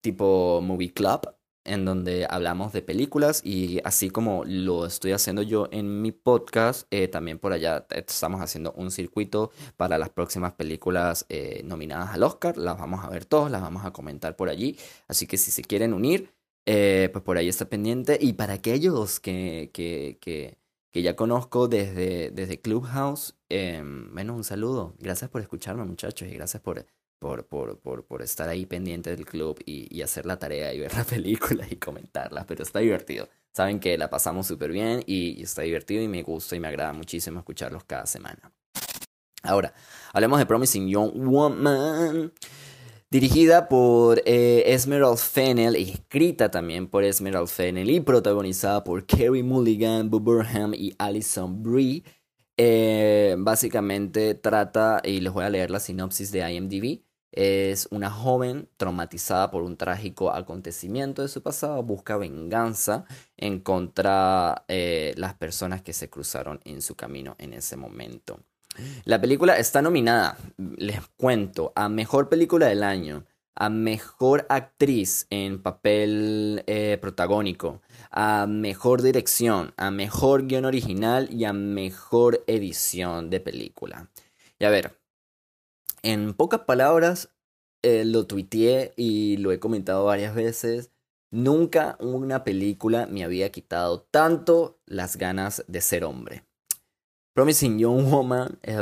tipo 0.00 0.60
movie 0.62 0.92
club 0.92 1.34
en 1.64 1.84
donde 1.84 2.26
hablamos 2.28 2.72
de 2.72 2.82
películas 2.82 3.40
y 3.44 3.80
así 3.84 4.10
como 4.10 4.44
lo 4.44 4.86
estoy 4.86 5.12
haciendo 5.12 5.42
yo 5.42 5.68
en 5.72 6.02
mi 6.02 6.12
podcast, 6.12 6.86
eh, 6.90 7.08
también 7.08 7.38
por 7.38 7.52
allá 7.52 7.86
estamos 7.90 8.40
haciendo 8.42 8.72
un 8.72 8.90
circuito 8.90 9.50
para 9.76 9.98
las 9.98 10.10
próximas 10.10 10.52
películas 10.52 11.24
eh, 11.28 11.62
nominadas 11.64 12.10
al 12.14 12.22
Oscar. 12.22 12.56
Las 12.58 12.78
vamos 12.78 13.04
a 13.04 13.08
ver 13.08 13.24
todos, 13.24 13.50
las 13.50 13.62
vamos 13.62 13.84
a 13.84 13.92
comentar 13.92 14.36
por 14.36 14.48
allí. 14.48 14.78
Así 15.08 15.26
que 15.26 15.38
si 15.38 15.50
se 15.50 15.62
quieren 15.62 15.94
unir, 15.94 16.30
eh, 16.66 17.08
pues 17.12 17.24
por 17.24 17.38
ahí 17.38 17.48
está 17.48 17.66
pendiente. 17.68 18.18
Y 18.20 18.34
para 18.34 18.54
aquellos 18.54 19.20
que, 19.20 19.70
que, 19.72 20.18
que, 20.20 20.58
que 20.94 21.02
ya 21.02 21.16
conozco 21.16 21.66
desde, 21.66 22.30
desde 22.30 22.60
Clubhouse, 22.60 23.34
eh, 23.48 23.82
bueno, 24.12 24.32
un 24.32 24.44
saludo. 24.44 24.94
Gracias 25.00 25.28
por 25.28 25.42
escucharme, 25.42 25.84
muchachos, 25.84 26.28
y 26.28 26.34
gracias 26.34 26.62
por, 26.62 26.86
por, 27.18 27.48
por, 27.48 27.80
por, 27.80 28.06
por 28.06 28.22
estar 28.22 28.48
ahí 28.48 28.64
pendiente 28.64 29.10
del 29.10 29.26
club 29.26 29.58
y, 29.66 29.92
y 29.92 30.02
hacer 30.02 30.24
la 30.24 30.38
tarea 30.38 30.72
y 30.72 30.78
ver 30.78 30.94
la 30.94 31.02
película 31.04 31.66
y 31.68 31.74
comentarla. 31.74 32.46
Pero 32.46 32.62
está 32.62 32.78
divertido. 32.78 33.28
Saben 33.52 33.80
que 33.80 33.98
la 33.98 34.08
pasamos 34.08 34.46
súper 34.46 34.70
bien 34.70 35.02
y, 35.04 35.30
y 35.40 35.42
está 35.42 35.62
divertido 35.62 36.00
y 36.00 36.06
me 36.06 36.22
gusta 36.22 36.54
y 36.54 36.60
me 36.60 36.68
agrada 36.68 36.92
muchísimo 36.92 37.40
escucharlos 37.40 37.82
cada 37.82 38.06
semana. 38.06 38.52
Ahora, 39.42 39.74
hablemos 40.12 40.38
de 40.38 40.46
Promising 40.46 40.88
Young 40.88 41.10
Woman. 41.16 42.32
Dirigida 43.14 43.68
por 43.68 44.20
eh, 44.26 44.64
Esmeralda 44.74 45.16
Fennell, 45.16 45.76
escrita 45.76 46.50
también 46.50 46.88
por 46.88 47.04
Esmeralda 47.04 47.46
Fennell 47.46 47.88
y 47.88 48.00
protagonizada 48.00 48.82
por 48.82 49.06
Kerry 49.06 49.44
Mulligan, 49.44 50.10
Boo 50.10 50.18
Burnham 50.18 50.74
y 50.74 50.96
Alison 50.98 51.62
Brie. 51.62 52.02
Eh, 52.56 53.36
básicamente 53.38 54.34
trata, 54.34 55.00
y 55.04 55.20
les 55.20 55.32
voy 55.32 55.44
a 55.44 55.50
leer 55.50 55.70
la 55.70 55.78
sinopsis 55.78 56.32
de 56.32 56.40
IMDb, 56.54 57.04
es 57.30 57.86
una 57.92 58.10
joven 58.10 58.68
traumatizada 58.76 59.48
por 59.52 59.62
un 59.62 59.76
trágico 59.76 60.32
acontecimiento 60.32 61.22
de 61.22 61.28
su 61.28 61.40
pasado, 61.40 61.84
busca 61.84 62.16
venganza 62.16 63.04
en 63.36 63.60
contra 63.60 64.64
eh, 64.66 65.14
las 65.16 65.34
personas 65.34 65.82
que 65.82 65.92
se 65.92 66.10
cruzaron 66.10 66.58
en 66.64 66.82
su 66.82 66.96
camino 66.96 67.36
en 67.38 67.52
ese 67.52 67.76
momento. 67.76 68.40
La 69.04 69.20
película 69.20 69.58
está 69.58 69.82
nominada, 69.82 70.38
les 70.56 71.00
cuento, 71.16 71.72
a 71.76 71.88
Mejor 71.88 72.28
Película 72.28 72.66
del 72.66 72.82
Año, 72.82 73.24
a 73.54 73.70
Mejor 73.70 74.46
Actriz 74.48 75.26
en 75.30 75.62
Papel 75.62 76.64
eh, 76.66 76.98
Protagónico, 77.00 77.82
a 78.10 78.46
Mejor 78.46 79.02
Dirección, 79.02 79.72
a 79.76 79.90
Mejor 79.90 80.46
Guión 80.46 80.64
Original 80.64 81.28
y 81.30 81.44
a 81.44 81.52
Mejor 81.52 82.42
Edición 82.46 83.30
de 83.30 83.40
Película. 83.40 84.10
Y 84.58 84.64
a 84.64 84.70
ver, 84.70 84.98
en 86.02 86.34
pocas 86.34 86.60
palabras, 86.60 87.30
eh, 87.82 88.04
lo 88.04 88.26
tuiteé 88.26 88.92
y 88.96 89.36
lo 89.36 89.52
he 89.52 89.60
comentado 89.60 90.04
varias 90.04 90.34
veces. 90.34 90.90
Nunca 91.30 91.96
una 92.00 92.44
película 92.44 93.06
me 93.06 93.24
había 93.24 93.50
quitado 93.50 94.02
tanto 94.02 94.78
las 94.86 95.16
ganas 95.16 95.64
de 95.66 95.80
ser 95.80 96.04
hombre. 96.04 96.44
Promising 97.34 97.80
Young 97.80 98.12
Woman 98.12 98.60
es, 98.62 98.78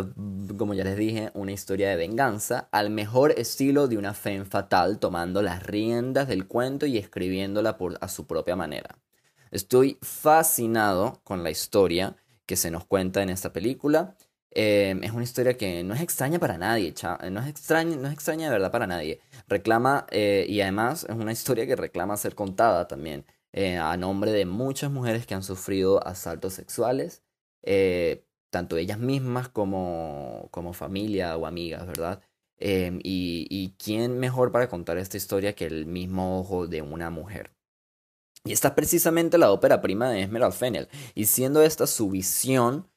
como 0.59 0.75
ya 0.75 0.85
les 0.85 0.99
dije, 0.99 1.31
una 1.33 1.53
historia 1.53 1.89
de 1.89 1.97
venganza 1.97 2.69
al 2.71 2.91
mejor 2.91 3.33
estilo 3.39 3.89
de 3.89 3.97
una 3.97 4.13
femme 4.13 4.45
fatal, 4.45 4.99
tomando 4.99 5.41
las 5.41 5.63
riendas 5.63 6.29
del 6.29 6.47
cuento 6.47 6.85
y 6.85 6.99
escribiéndola 6.99 7.79
a 8.03 8.09
su 8.09 8.27
propia 8.27 8.55
manera. 8.55 8.99
Estoy 9.51 9.97
fascinado 10.03 11.23
con 11.25 11.43
la 11.43 11.51
historia 11.51 12.15
que 12.45 12.57
se 12.57 12.71
nos 12.71 12.85
cuenta 12.85 13.23
en 13.23 13.31
esta 13.31 13.55
película. 13.55 14.19
Eh, 14.51 15.01
es 15.03 15.13
una 15.13 15.25
historia 15.25 15.57
que 15.57 15.83
no 15.83 15.95
es 15.95 16.03
extraña 16.03 16.39
para 16.39 16.59
nadie, 16.59 16.93
no 17.31 17.41
es 17.41 17.49
extraña, 17.49 17.97
no 17.97 18.09
es 18.09 18.13
extraña 18.13 18.49
de 18.49 18.53
verdad 18.53 18.71
para 18.71 18.87
nadie. 18.87 19.21
Reclama, 19.49 20.07
eh, 20.11 20.45
y 20.47 20.61
además 20.61 21.07
es 21.09 21.17
una 21.17 21.33
historia 21.33 21.67
que 21.67 21.75
reclama 21.75 22.19
ser 22.19 22.35
contada 22.35 22.87
también, 22.87 23.25
eh, 23.55 23.79
a 23.79 23.97
nombre 23.97 24.31
de 24.31 24.45
muchas 24.45 24.91
mujeres 24.91 25.27
que 25.27 25.35
han 25.35 25.43
sufrido 25.43 26.07
asaltos 26.07 26.53
sexuales 26.53 27.23
tanto 28.53 28.77
ellas 28.77 28.99
mismas 28.99 29.49
como, 29.49 30.49
como 30.51 30.75
familia 30.75 31.37
o 31.39 31.47
amigas, 31.47 31.87
¿verdad? 31.87 32.23
Eh, 32.59 33.01
y, 33.03 33.47
y 33.51 33.75
quién 33.79 34.19
mejor 34.21 34.53
para 34.53 34.69
contar 34.69 34.99
esta 34.99 35.17
historia 35.17 35.55
que 35.55 35.65
el 35.65 35.87
mismo 35.87 36.39
ojo 36.39 36.69
de 36.69 36.83
una 36.83 37.11
mujer. 37.11 37.51
Y 38.45 38.53
esta 38.53 38.69
es 38.69 38.75
precisamente 38.75 39.39
la 39.39 39.51
ópera 39.53 39.81
prima 39.81 40.11
de 40.11 40.23
Esmeralda 40.23 40.55
Fennel. 40.55 40.89
Y 41.15 41.27
siendo 41.27 41.63
esta 41.63 41.87
su 41.87 42.11
visión, 42.11 42.89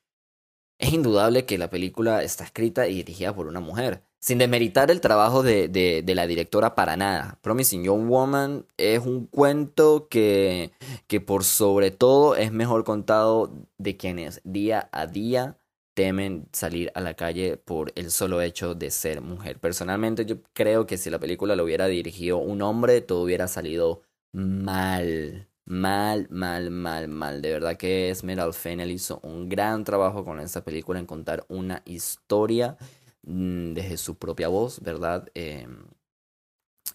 es 0.79 0.93
indudable 0.93 1.45
que 1.45 1.57
la 1.57 1.69
película 1.69 2.23
está 2.23 2.43
escrita 2.43 2.87
y 2.87 2.95
dirigida 2.95 3.33
por 3.35 3.47
una 3.47 3.59
mujer. 3.59 4.03
Sin 4.19 4.39
demeritar 4.39 4.89
el 4.89 5.01
trabajo 5.01 5.43
de, 5.43 5.67
de, 5.67 6.15
la 6.15 6.25
directora 6.25 6.73
para 6.73 6.97
nada. 6.97 7.37
Promising 7.41 7.83
Young 7.83 8.09
Woman 8.09 8.65
es 8.75 8.99
un 9.05 9.27
cuento 9.27 10.07
que, 10.09 10.71
que 11.05 11.21
por 11.21 11.43
sobre 11.43 11.91
todo 11.91 12.35
es 12.35 12.51
mejor 12.51 12.83
contado 12.83 13.53
de 13.77 13.97
quienes 13.97 14.41
día 14.43 14.89
a 14.91 15.05
día 15.05 15.59
temen 15.93 16.47
salir 16.51 16.91
a 16.95 17.01
la 17.01 17.13
calle 17.13 17.57
por 17.57 17.91
el 17.95 18.11
solo 18.11 18.41
hecho 18.41 18.73
de 18.73 18.89
ser 18.89 19.21
mujer. 19.21 19.59
Personalmente 19.59 20.25
yo 20.25 20.41
creo 20.53 20.87
que 20.87 20.97
si 20.97 21.09
la 21.11 21.19
película 21.19 21.55
lo 21.55 21.63
hubiera 21.63 21.85
dirigido 21.85 22.37
un 22.37 22.63
hombre, 22.63 23.01
todo 23.01 23.21
hubiera 23.21 23.47
salido 23.47 24.01
mal. 24.33 25.47
Mal, 25.67 26.27
mal, 26.29 26.69
mal, 26.69 27.07
mal. 27.07 27.41
De 27.41 27.51
verdad 27.51 27.75
que 27.75 28.09
Esmeralda 28.11 28.53
Fennel 28.53 28.91
hizo 28.91 29.19
un 29.23 29.49
gran 29.49 29.83
trabajo 29.83 30.23
con 30.23 30.39
esta 30.39 30.63
película 30.63 30.99
en 30.99 31.07
contar 31.07 31.43
una 31.49 31.81
historia 31.85 32.77
mm, 33.23 33.73
desde 33.73 33.97
su 33.97 34.15
propia 34.17 34.47
voz, 34.47 34.79
¿verdad? 34.81 35.27
Em, 35.33 35.87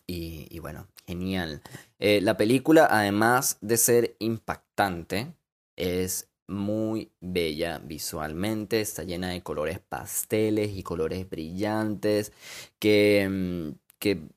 y, 0.07 0.59
bueno, 0.59 0.89
genial. 1.07 1.63
Eh, 1.99 2.21
la 2.21 2.37
película, 2.37 2.87
además 2.91 3.59
de 3.61 3.77
ser 3.77 4.17
impactante, 4.19 5.35
es 5.77 6.29
muy 6.49 7.13
bella 7.21 7.79
visualmente, 7.79 8.81
está 8.81 9.05
llena 9.05 9.31
de 9.31 9.43
colores 9.43 9.79
pasteles 9.81 10.71
y 10.77 10.83
colores 10.83 11.29
brillantes 11.31 12.33
que, 12.81 13.29
mm, 13.31 13.79
que 14.01 14.29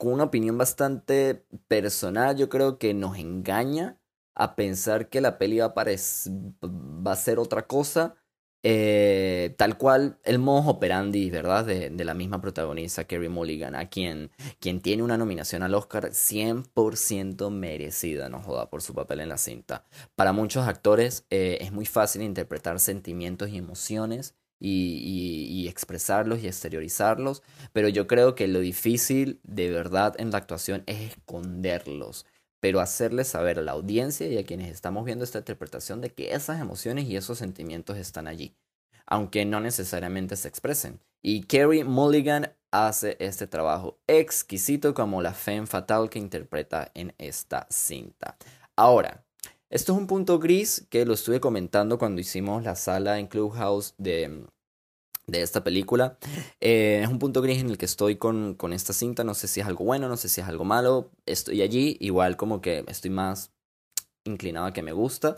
con 0.00 0.14
una 0.14 0.24
opinión 0.24 0.56
bastante 0.56 1.44
personal, 1.68 2.34
yo 2.34 2.48
creo 2.48 2.78
que 2.78 2.94
nos 2.94 3.18
engaña 3.18 4.00
a 4.34 4.56
pensar 4.56 5.10
que 5.10 5.20
la 5.20 5.36
peli 5.36 5.58
va 5.58 5.66
a, 5.66 5.74
va 5.74 7.12
a 7.12 7.16
ser 7.16 7.38
otra 7.38 7.66
cosa, 7.66 8.14
eh, 8.62 9.54
tal 9.58 9.76
cual 9.76 10.18
el 10.24 10.38
modo 10.38 10.70
operandi, 10.70 11.28
¿verdad? 11.28 11.66
De, 11.66 11.90
de, 11.90 12.04
la 12.06 12.14
misma 12.14 12.40
protagonista, 12.40 13.04
Kerry 13.04 13.28
Mulligan, 13.28 13.74
a 13.74 13.90
quien, 13.90 14.30
quien 14.58 14.80
tiene 14.80 15.02
una 15.02 15.18
nominación 15.18 15.62
al 15.62 15.74
Oscar 15.74 16.12
100% 16.12 17.50
merecida, 17.50 18.30
no 18.30 18.40
joda, 18.42 18.70
por 18.70 18.80
su 18.80 18.94
papel 18.94 19.20
en 19.20 19.28
la 19.28 19.36
cinta. 19.36 19.84
Para 20.14 20.32
muchos 20.32 20.66
actores 20.66 21.26
eh, 21.28 21.58
es 21.60 21.72
muy 21.72 21.84
fácil 21.84 22.22
interpretar 22.22 22.80
sentimientos 22.80 23.50
y 23.50 23.58
emociones 23.58 24.34
y, 24.60 25.66
expresarlos 25.68 26.42
y 26.42 26.46
exteriorizarlos, 26.46 27.42
pero 27.72 27.88
yo 27.88 28.06
creo 28.06 28.34
que 28.34 28.48
lo 28.48 28.60
difícil 28.60 29.40
de 29.42 29.70
verdad 29.70 30.14
en 30.18 30.30
la 30.30 30.38
actuación 30.38 30.82
es 30.86 31.12
esconderlos, 31.12 32.26
pero 32.60 32.80
hacerles 32.80 33.28
saber 33.28 33.58
a 33.58 33.62
la 33.62 33.72
audiencia 33.72 34.28
y 34.28 34.36
a 34.36 34.44
quienes 34.44 34.70
estamos 34.70 35.04
viendo 35.04 35.24
esta 35.24 35.38
interpretación 35.38 36.00
de 36.00 36.10
que 36.10 36.34
esas 36.34 36.60
emociones 36.60 37.06
y 37.06 37.16
esos 37.16 37.38
sentimientos 37.38 37.96
están 37.96 38.28
allí, 38.28 38.54
aunque 39.06 39.44
no 39.44 39.60
necesariamente 39.60 40.36
se 40.36 40.48
expresen. 40.48 41.00
Y 41.22 41.42
Kerry 41.42 41.84
Mulligan 41.84 42.52
hace 42.70 43.16
este 43.20 43.46
trabajo 43.46 43.98
exquisito 44.06 44.94
como 44.94 45.22
la 45.22 45.34
femme 45.34 45.66
fatal 45.66 46.08
que 46.08 46.18
interpreta 46.18 46.90
en 46.94 47.14
esta 47.18 47.66
cinta. 47.70 48.36
Ahora, 48.76 49.24
esto 49.70 49.92
es 49.92 49.98
un 49.98 50.06
punto 50.06 50.38
gris 50.38 50.86
que 50.90 51.06
lo 51.06 51.14
estuve 51.14 51.40
comentando 51.40 51.98
cuando 51.98 52.20
hicimos 52.20 52.64
la 52.64 52.74
sala 52.74 53.18
en 53.18 53.28
Clubhouse 53.28 53.94
de, 53.98 54.44
de 55.28 55.42
esta 55.42 55.62
película. 55.62 56.18
Eh, 56.60 57.00
es 57.02 57.08
un 57.08 57.18
punto 57.18 57.40
gris 57.40 57.60
en 57.60 57.70
el 57.70 57.78
que 57.78 57.86
estoy 57.86 58.16
con, 58.16 58.54
con 58.54 58.72
esta 58.72 58.92
cinta. 58.92 59.24
No 59.24 59.34
sé 59.34 59.48
si 59.48 59.60
es 59.60 59.66
algo 59.66 59.84
bueno, 59.84 60.08
no 60.08 60.16
sé 60.16 60.28
si 60.28 60.40
es 60.40 60.48
algo 60.48 60.64
malo. 60.64 61.10
Estoy 61.24 61.62
allí, 61.62 61.96
igual 62.00 62.36
como 62.36 62.60
que 62.60 62.84
estoy 62.88 63.10
más 63.10 63.52
inclinado 64.24 64.66
a 64.66 64.72
que 64.72 64.82
me 64.82 64.92
gusta. 64.92 65.36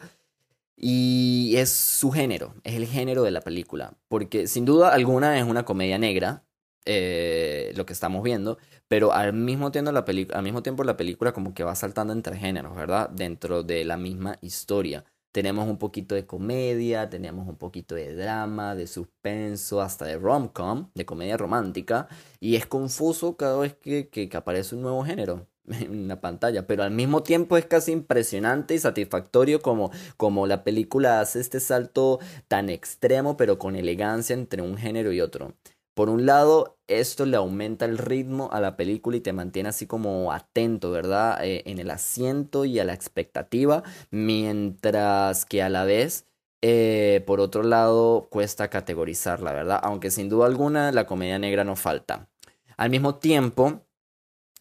Y 0.77 1.55
es 1.57 1.71
su 1.71 2.11
género, 2.11 2.55
es 2.64 2.75
el 2.75 2.87
género 2.87 3.23
de 3.23 3.31
la 3.31 3.42
película. 3.42 3.99
Porque 4.09 4.47
sin 4.47 4.64
duda 4.64 4.92
alguna 4.95 5.38
es 5.38 5.45
una 5.45 5.64
comedia 5.64 5.99
negra, 5.99 6.45
eh, 6.85 7.73
lo 7.77 7.87
que 7.87 7.92
estamos 7.92 8.23
viendo, 8.23 8.59
pero 8.88 9.12
al 9.12 9.33
mismo, 9.33 9.71
tiempo 9.71 9.92
la 9.92 10.05
al 10.35 10.42
mismo 10.42 10.62
tiempo 10.62 10.85
la 10.85 10.97
película 10.97 11.33
como 11.33 11.55
que 11.55 11.64
va 11.64 11.75
saltando 11.75 12.12
entre 12.12 12.37
géneros, 12.37 12.75
¿verdad? 12.77 13.11
Dentro 13.11 13.62
de 13.62 13.85
la 13.85 13.97
misma 13.97 14.38
historia. 14.40 15.05
Tenemos 15.33 15.66
un 15.68 15.79
poquito 15.79 16.14
de 16.14 16.27
comedia, 16.27 17.09
tenemos 17.09 17.49
un 17.49 17.57
poquito 17.57 17.95
de 17.95 18.14
drama, 18.14 18.75
de 18.75 18.87
suspenso, 18.87 19.81
hasta 19.81 20.05
de 20.05 20.18
rom-com, 20.18 20.90
de 20.95 21.07
comedia 21.07 21.38
romántica, 21.38 22.09
y 22.38 22.57
es 22.57 22.66
confuso 22.66 23.37
cada 23.37 23.59
vez 23.59 23.75
que, 23.75 24.09
que, 24.11 24.29
que 24.29 24.37
aparece 24.37 24.75
un 24.75 24.83
nuevo 24.83 25.03
género 25.05 25.47
en 25.68 26.09
la 26.09 26.21
pantalla, 26.21 26.66
pero 26.66 26.83
al 26.83 26.90
mismo 26.90 27.23
tiempo 27.23 27.57
es 27.57 27.66
casi 27.66 27.92
impresionante 27.92 28.75
y 28.75 28.79
satisfactorio 28.79 29.61
como, 29.62 29.90
como 30.16 30.47
la 30.47 30.64
película 30.64 31.21
hace 31.21 31.40
este 31.40 31.61
salto 31.61 32.18
tan 32.49 32.68
extremo 32.68 33.37
pero 33.37 33.59
con 33.59 33.77
elegancia 33.77 34.35
entre 34.35 34.62
un 34.62 34.77
género 34.77 35.12
y 35.12 35.21
otro. 35.21 35.55
Por 35.94 36.09
un 36.09 36.24
lado, 36.24 36.78
esto 36.87 37.26
le 37.26 37.37
aumenta 37.37 37.85
el 37.85 37.98
ritmo 37.98 38.50
a 38.52 38.61
la 38.61 38.76
película 38.76 39.16
y 39.16 39.20
te 39.20 39.33
mantiene 39.33 39.68
así 39.68 39.87
como 39.87 40.33
atento, 40.33 40.90
¿verdad? 40.90 41.44
Eh, 41.44 41.62
en 41.66 41.78
el 41.78 41.90
asiento 41.90 42.64
y 42.64 42.78
a 42.78 42.85
la 42.85 42.94
expectativa, 42.94 43.83
mientras 44.11 45.44
que 45.44 45.62
a 45.62 45.68
la 45.68 45.85
vez, 45.85 46.26
eh, 46.62 47.22
por 47.26 47.40
otro 47.40 47.62
lado, 47.62 48.28
cuesta 48.31 48.70
categorizarla, 48.70 49.52
¿verdad? 49.52 49.81
Aunque 49.83 50.11
sin 50.11 50.28
duda 50.31 50.46
alguna 50.46 50.92
la 50.92 51.07
comedia 51.07 51.38
negra 51.38 51.64
no 51.64 51.76
falta. 51.76 52.31
Al 52.78 52.90
mismo 52.90 53.16
tiempo, 53.16 53.83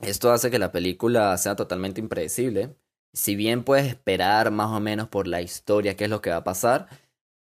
esto 0.01 0.31
hace 0.31 0.51
que 0.51 0.59
la 0.59 0.71
película 0.71 1.37
sea 1.37 1.55
totalmente 1.55 2.01
impredecible. 2.01 2.75
Si 3.13 3.35
bien 3.35 3.63
puedes 3.63 3.87
esperar 3.87 4.51
más 4.51 4.69
o 4.71 4.79
menos 4.79 5.07
por 5.09 5.27
la 5.27 5.41
historia, 5.41 5.95
qué 5.95 6.05
es 6.05 6.09
lo 6.09 6.21
que 6.21 6.29
va 6.31 6.37
a 6.37 6.43
pasar, 6.43 6.87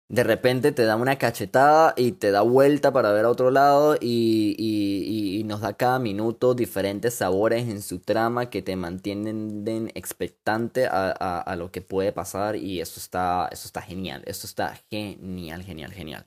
de 0.08 0.22
repente 0.22 0.70
te 0.70 0.84
da 0.84 0.94
una 0.96 1.16
cachetada 1.18 1.92
y 1.96 2.12
te 2.12 2.30
da 2.30 2.42
vuelta 2.42 2.92
para 2.92 3.12
ver 3.12 3.24
a 3.24 3.30
otro 3.30 3.50
lado 3.50 3.96
y, 4.00 4.54
y, 4.58 5.42
nos 5.44 5.60
da 5.60 5.74
cada 5.74 6.00
minuto 6.00 6.54
diferentes 6.54 7.14
sabores 7.14 7.68
en 7.68 7.80
su 7.80 8.00
trama 8.00 8.50
que 8.50 8.62
te 8.62 8.74
mantienen 8.74 9.92
expectante 9.94 10.86
a, 10.86 11.14
a, 11.18 11.40
a, 11.40 11.56
lo 11.56 11.70
que 11.70 11.82
puede 11.82 12.12
pasar 12.12 12.56
y 12.56 12.80
eso 12.80 12.98
está, 12.98 13.48
eso 13.52 13.66
está 13.68 13.80
genial, 13.80 14.22
eso 14.26 14.46
está 14.46 14.74
genial, 14.90 15.62
genial, 15.62 15.92
genial. 15.92 16.26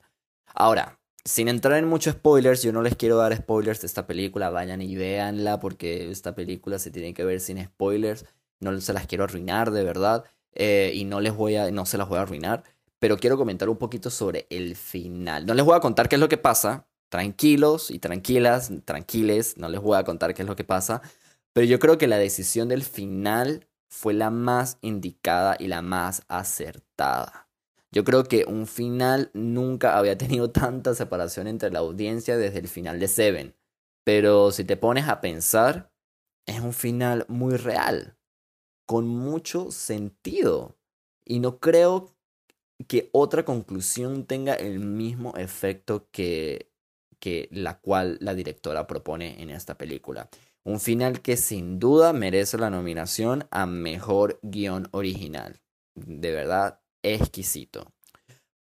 Ahora, 0.54 0.98
sin 1.24 1.48
entrar 1.48 1.78
en 1.78 1.86
muchos 1.86 2.14
spoilers, 2.14 2.62
yo 2.62 2.72
no 2.72 2.80
les 2.82 2.96
quiero 2.96 3.18
dar 3.18 3.36
spoilers 3.36 3.82
de 3.82 3.86
esta 3.88 4.06
película, 4.06 4.48
vayan 4.48 4.80
y 4.80 4.96
véanla 4.96 5.60
porque 5.60 6.10
esta 6.10 6.34
película 6.34 6.78
se 6.78 6.90
tiene 6.90 7.12
que 7.12 7.24
ver 7.24 7.40
sin 7.40 7.62
spoilers, 7.62 8.24
no 8.58 8.80
se 8.80 8.92
las 8.94 9.06
quiero 9.06 9.24
arruinar 9.24 9.70
de 9.70 9.84
verdad 9.84 10.24
eh, 10.54 10.92
y 10.94 11.04
no 11.04 11.20
les 11.20 11.34
voy 11.34 11.56
a, 11.56 11.70
no 11.70 11.84
se 11.84 11.98
las 11.98 12.08
voy 12.08 12.18
a 12.18 12.22
arruinar 12.22 12.64
pero 13.00 13.16
quiero 13.16 13.36
comentar 13.36 13.68
un 13.68 13.78
poquito 13.78 14.10
sobre 14.10 14.46
el 14.50 14.76
final. 14.76 15.46
No 15.46 15.54
les 15.54 15.64
voy 15.64 15.76
a 15.76 15.80
contar 15.80 16.08
qué 16.08 16.14
es 16.14 16.20
lo 16.20 16.28
que 16.28 16.38
pasa, 16.38 16.86
tranquilos 17.08 17.90
y 17.90 17.98
tranquilas, 17.98 18.70
tranquiles, 18.84 19.58
no 19.58 19.68
les 19.68 19.80
voy 19.80 19.98
a 19.98 20.04
contar 20.04 20.34
qué 20.34 20.42
es 20.42 20.48
lo 20.48 20.54
que 20.54 20.64
pasa, 20.64 21.02
pero 21.52 21.66
yo 21.66 21.80
creo 21.80 21.98
que 21.98 22.06
la 22.06 22.18
decisión 22.18 22.68
del 22.68 22.84
final 22.84 23.66
fue 23.88 24.14
la 24.14 24.30
más 24.30 24.78
indicada 24.82 25.56
y 25.58 25.66
la 25.66 25.82
más 25.82 26.22
acertada. 26.28 27.48
Yo 27.92 28.04
creo 28.04 28.24
que 28.24 28.44
un 28.46 28.68
final 28.68 29.30
nunca 29.34 29.98
había 29.98 30.16
tenido 30.16 30.50
tanta 30.52 30.94
separación 30.94 31.48
entre 31.48 31.70
la 31.70 31.80
audiencia 31.80 32.36
desde 32.36 32.60
el 32.60 32.68
final 32.68 33.00
de 33.00 33.08
Seven. 33.08 33.56
Pero 34.04 34.52
si 34.52 34.64
te 34.64 34.76
pones 34.76 35.08
a 35.08 35.20
pensar, 35.20 35.92
es 36.46 36.60
un 36.60 36.72
final 36.72 37.26
muy 37.28 37.56
real, 37.56 38.16
con 38.86 39.06
mucho 39.08 39.70
sentido. 39.70 40.78
Y 41.24 41.40
no 41.40 41.58
creo 41.58 42.14
que 42.86 43.10
otra 43.12 43.44
conclusión 43.44 44.24
tenga 44.24 44.54
el 44.54 44.80
mismo 44.80 45.36
efecto 45.36 46.08
que, 46.10 46.70
que 47.18 47.48
la 47.52 47.78
cual 47.78 48.18
la 48.20 48.34
directora 48.34 48.86
propone 48.86 49.42
en 49.42 49.50
esta 49.50 49.76
película. 49.76 50.28
Un 50.64 50.80
final 50.80 51.20
que 51.22 51.36
sin 51.36 51.78
duda 51.78 52.12
merece 52.12 52.58
la 52.58 52.70
nominación 52.70 53.46
a 53.50 53.66
Mejor 53.66 54.38
Guión 54.42 54.88
Original. 54.92 55.60
De 55.94 56.32
verdad, 56.32 56.80
exquisito. 57.02 57.92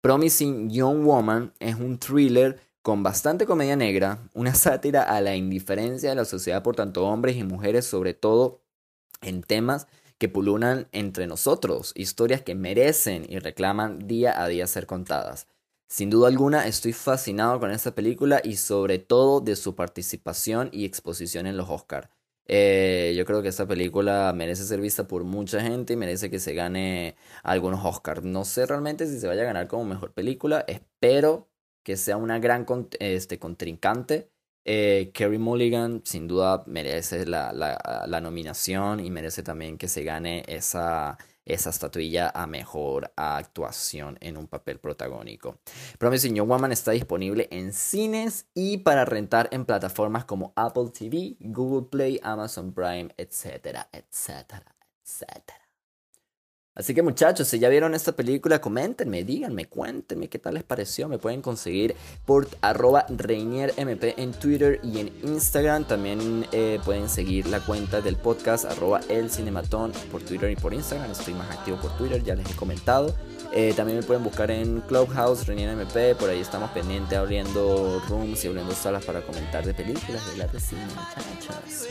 Promising 0.01 0.69
Young 0.69 1.03
Woman 1.03 1.53
es 1.59 1.75
un 1.75 1.97
thriller 1.97 2.59
con 2.81 3.03
bastante 3.03 3.45
comedia 3.45 3.75
negra, 3.75 4.29
una 4.33 4.55
sátira 4.55 5.03
a 5.03 5.19
la 5.21 5.35
indiferencia 5.35 6.09
de 6.09 6.15
la 6.15 6.25
sociedad 6.25 6.63
por 6.63 6.75
tanto 6.75 7.05
hombres 7.05 7.35
y 7.35 7.43
mujeres, 7.43 7.85
sobre 7.85 8.13
todo 8.13 8.61
en 9.21 9.41
temas 9.41 9.87
que 10.17 10.29
pululan 10.29 10.87
entre 10.91 11.27
nosotros, 11.27 11.93
historias 11.95 12.41
que 12.41 12.55
merecen 12.55 13.25
y 13.29 13.39
reclaman 13.39 14.07
día 14.07 14.41
a 14.41 14.47
día 14.47 14.67
ser 14.67 14.85
contadas. 14.85 15.47
Sin 15.89 16.09
duda 16.09 16.27
alguna 16.27 16.67
estoy 16.67 16.93
fascinado 16.93 17.59
con 17.59 17.71
esta 17.71 17.95
película 17.95 18.41
y 18.43 18.57
sobre 18.57 18.99
todo 18.99 19.39
de 19.39 19.55
su 19.55 19.75
participación 19.75 20.69
y 20.73 20.85
exposición 20.85 21.47
en 21.47 21.55
los 21.55 21.69
Oscars. 21.69 22.09
Eh, 22.49 23.13
yo 23.17 23.25
creo 23.25 23.41
que 23.41 23.49
esta 23.49 23.67
película 23.67 24.31
merece 24.33 24.63
ser 24.63 24.79
vista 24.81 25.07
por 25.07 25.23
mucha 25.23 25.61
gente 25.61 25.93
y 25.93 25.95
merece 25.97 26.29
que 26.29 26.39
se 26.39 26.53
gane 26.53 27.15
algunos 27.43 27.85
Oscars. 27.85 28.23
No 28.23 28.45
sé 28.45 28.65
realmente 28.65 29.05
si 29.07 29.19
se 29.19 29.27
vaya 29.27 29.43
a 29.43 29.45
ganar 29.45 29.67
como 29.67 29.85
mejor 29.85 30.13
película. 30.13 30.63
Espero 30.67 31.47
que 31.83 31.97
sea 31.97 32.17
una 32.17 32.39
gran 32.39 32.65
este, 32.99 33.39
contrincante 33.39 34.29
Eh, 34.69 35.11
Kerry 35.13 35.37
Mulligan 35.37 36.01
sin 36.03 36.27
duda 36.27 36.63
merece 36.67 37.25
la, 37.25 37.53
la, 37.53 38.19
nominación 38.21 38.99
y 38.99 39.09
merece 39.09 39.41
también 39.41 39.77
que 39.77 39.87
se 39.87 40.03
gane 40.03 40.43
esa, 40.45 41.17
esa 41.45 41.69
estatuilla 41.69 42.33
a 42.35 42.47
mejor 42.47 43.13
actuación 43.15 44.17
en 44.19 44.35
un 44.35 44.47
papel 44.47 44.79
protagónico. 44.79 45.59
Promising 45.97 46.35
Young 46.35 46.49
Woman 46.49 46.73
está 46.73 46.91
disponible 46.91 47.47
en 47.49 47.71
cines 47.71 48.47
y 48.53 48.79
para 48.79 49.05
rentar 49.05 49.47
en 49.53 49.63
plataformas 49.63 50.25
como 50.25 50.51
Apple 50.57 50.91
TV, 50.91 51.37
Google 51.39 51.87
Play, 51.89 52.19
Amazon 52.21 52.73
Prime, 52.73 53.07
etcétera, 53.15 53.87
etcétera, 53.93 54.75
etcétera. 55.01 55.66
Así 56.77 56.93
que 56.93 57.01
muchachos, 57.01 57.47
si 57.47 57.57
ya 57.57 57.69
vieron 57.69 57.95
esta 57.95 58.11
película, 58.11 58.61
coméntenme, 58.61 59.23
díganme, 59.23 59.65
cuéntenme 59.65 60.27
qué 60.27 60.37
tal 60.37 60.53
les 60.53 60.63
pareció. 60.63 61.09
Me 61.09 61.17
pueden 61.17 61.41
conseguir 61.41 61.95
por 62.23 62.47
arroba 62.61 63.07
ReinierMP 63.09 64.13
en 64.15 64.31
Twitter 64.33 64.79
y 64.83 64.99
en 64.99 65.11
Instagram. 65.23 65.85
También 65.85 66.45
eh, 66.51 66.79
pueden 66.85 67.09
seguir 67.09 67.47
la 67.47 67.61
cuenta 67.61 67.99
del 68.01 68.15
podcast 68.15 68.65
arroba 68.65 69.01
El 69.09 69.31
Cinematón 69.31 69.91
por 70.11 70.21
Twitter 70.21 70.51
y 70.51 70.55
por 70.55 70.71
Instagram. 70.71 71.09
Estoy 71.09 71.33
más 71.33 71.49
activo 71.49 71.77
por 71.77 71.97
Twitter, 71.97 72.23
ya 72.23 72.35
les 72.35 72.47
he 72.47 72.55
comentado. 72.55 73.15
Eh, 73.53 73.73
también 73.75 73.97
me 73.97 74.03
pueden 74.03 74.23
buscar 74.23 74.51
en 74.51 74.81
Clubhouse, 74.81 75.47
ReinierMP. 75.47 76.15
Por 76.19 76.29
ahí 76.29 76.41
estamos 76.41 76.69
pendientes 76.71 77.17
abriendo 77.17 78.03
rooms 78.07 78.45
y 78.45 78.49
abriendo 78.49 78.75
salas 78.75 79.03
para 79.03 79.21
comentar 79.21 79.65
de 79.65 79.73
películas, 79.73 80.29
de 80.31 80.37
la 80.37 80.45
de 80.45 80.59
cine, 80.59 80.85
muchachos. 80.85 81.86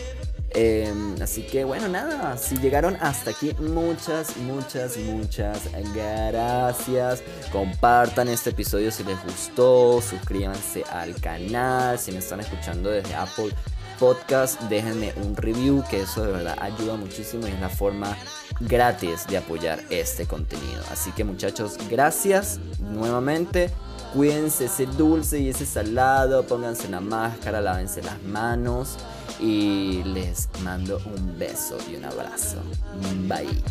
Em, 0.58 1.20
así 1.20 1.42
que 1.42 1.64
bueno, 1.64 1.86
nada, 1.86 2.38
si 2.38 2.56
llegaron 2.56 2.96
hasta 3.02 3.32
aquí, 3.32 3.54
muchas, 3.60 4.38
muchas, 4.38 4.96
muchas 4.96 5.68
gracias. 5.94 7.22
Compartan 7.52 8.28
este 8.28 8.50
episodio 8.50 8.90
si 8.90 9.04
les 9.04 9.22
gustó, 9.22 10.00
suscríbanse 10.00 10.82
al 10.90 11.14
canal, 11.20 11.98
si 11.98 12.10
me 12.10 12.20
están 12.20 12.40
escuchando 12.40 12.88
desde 12.88 13.14
Apple 13.14 13.50
Podcast, 13.98 14.58
déjenme 14.62 15.12
un 15.16 15.36
review, 15.36 15.84
que 15.90 16.00
eso 16.00 16.22
de 16.24 16.32
verdad 16.32 16.56
ayuda 16.58 16.96
muchísimo 16.96 17.46
y 17.46 17.50
es 17.50 17.60
la 17.60 17.68
forma 17.68 18.16
gratis 18.60 19.26
de 19.26 19.36
apoyar 19.36 19.78
este 19.90 20.24
contenido. 20.24 20.82
Así 20.90 21.12
que 21.12 21.24
muchachos, 21.24 21.76
gracias 21.90 22.60
nuevamente. 22.80 23.70
Cuídense 24.14 24.64
ese 24.64 24.86
dulce 24.86 25.38
y 25.38 25.50
ese 25.50 25.66
salado, 25.66 26.46
pónganse 26.46 26.88
la 26.88 27.00
máscara, 27.00 27.60
lávense 27.60 28.02
las 28.02 28.22
manos 28.22 28.96
y 29.40 30.02
les 30.04 30.48
mando 30.62 31.00
un 31.04 31.38
beso 31.38 31.78
y 31.90 31.96
un 31.96 32.04
abrazo. 32.04 32.58
Bye. 33.28 33.62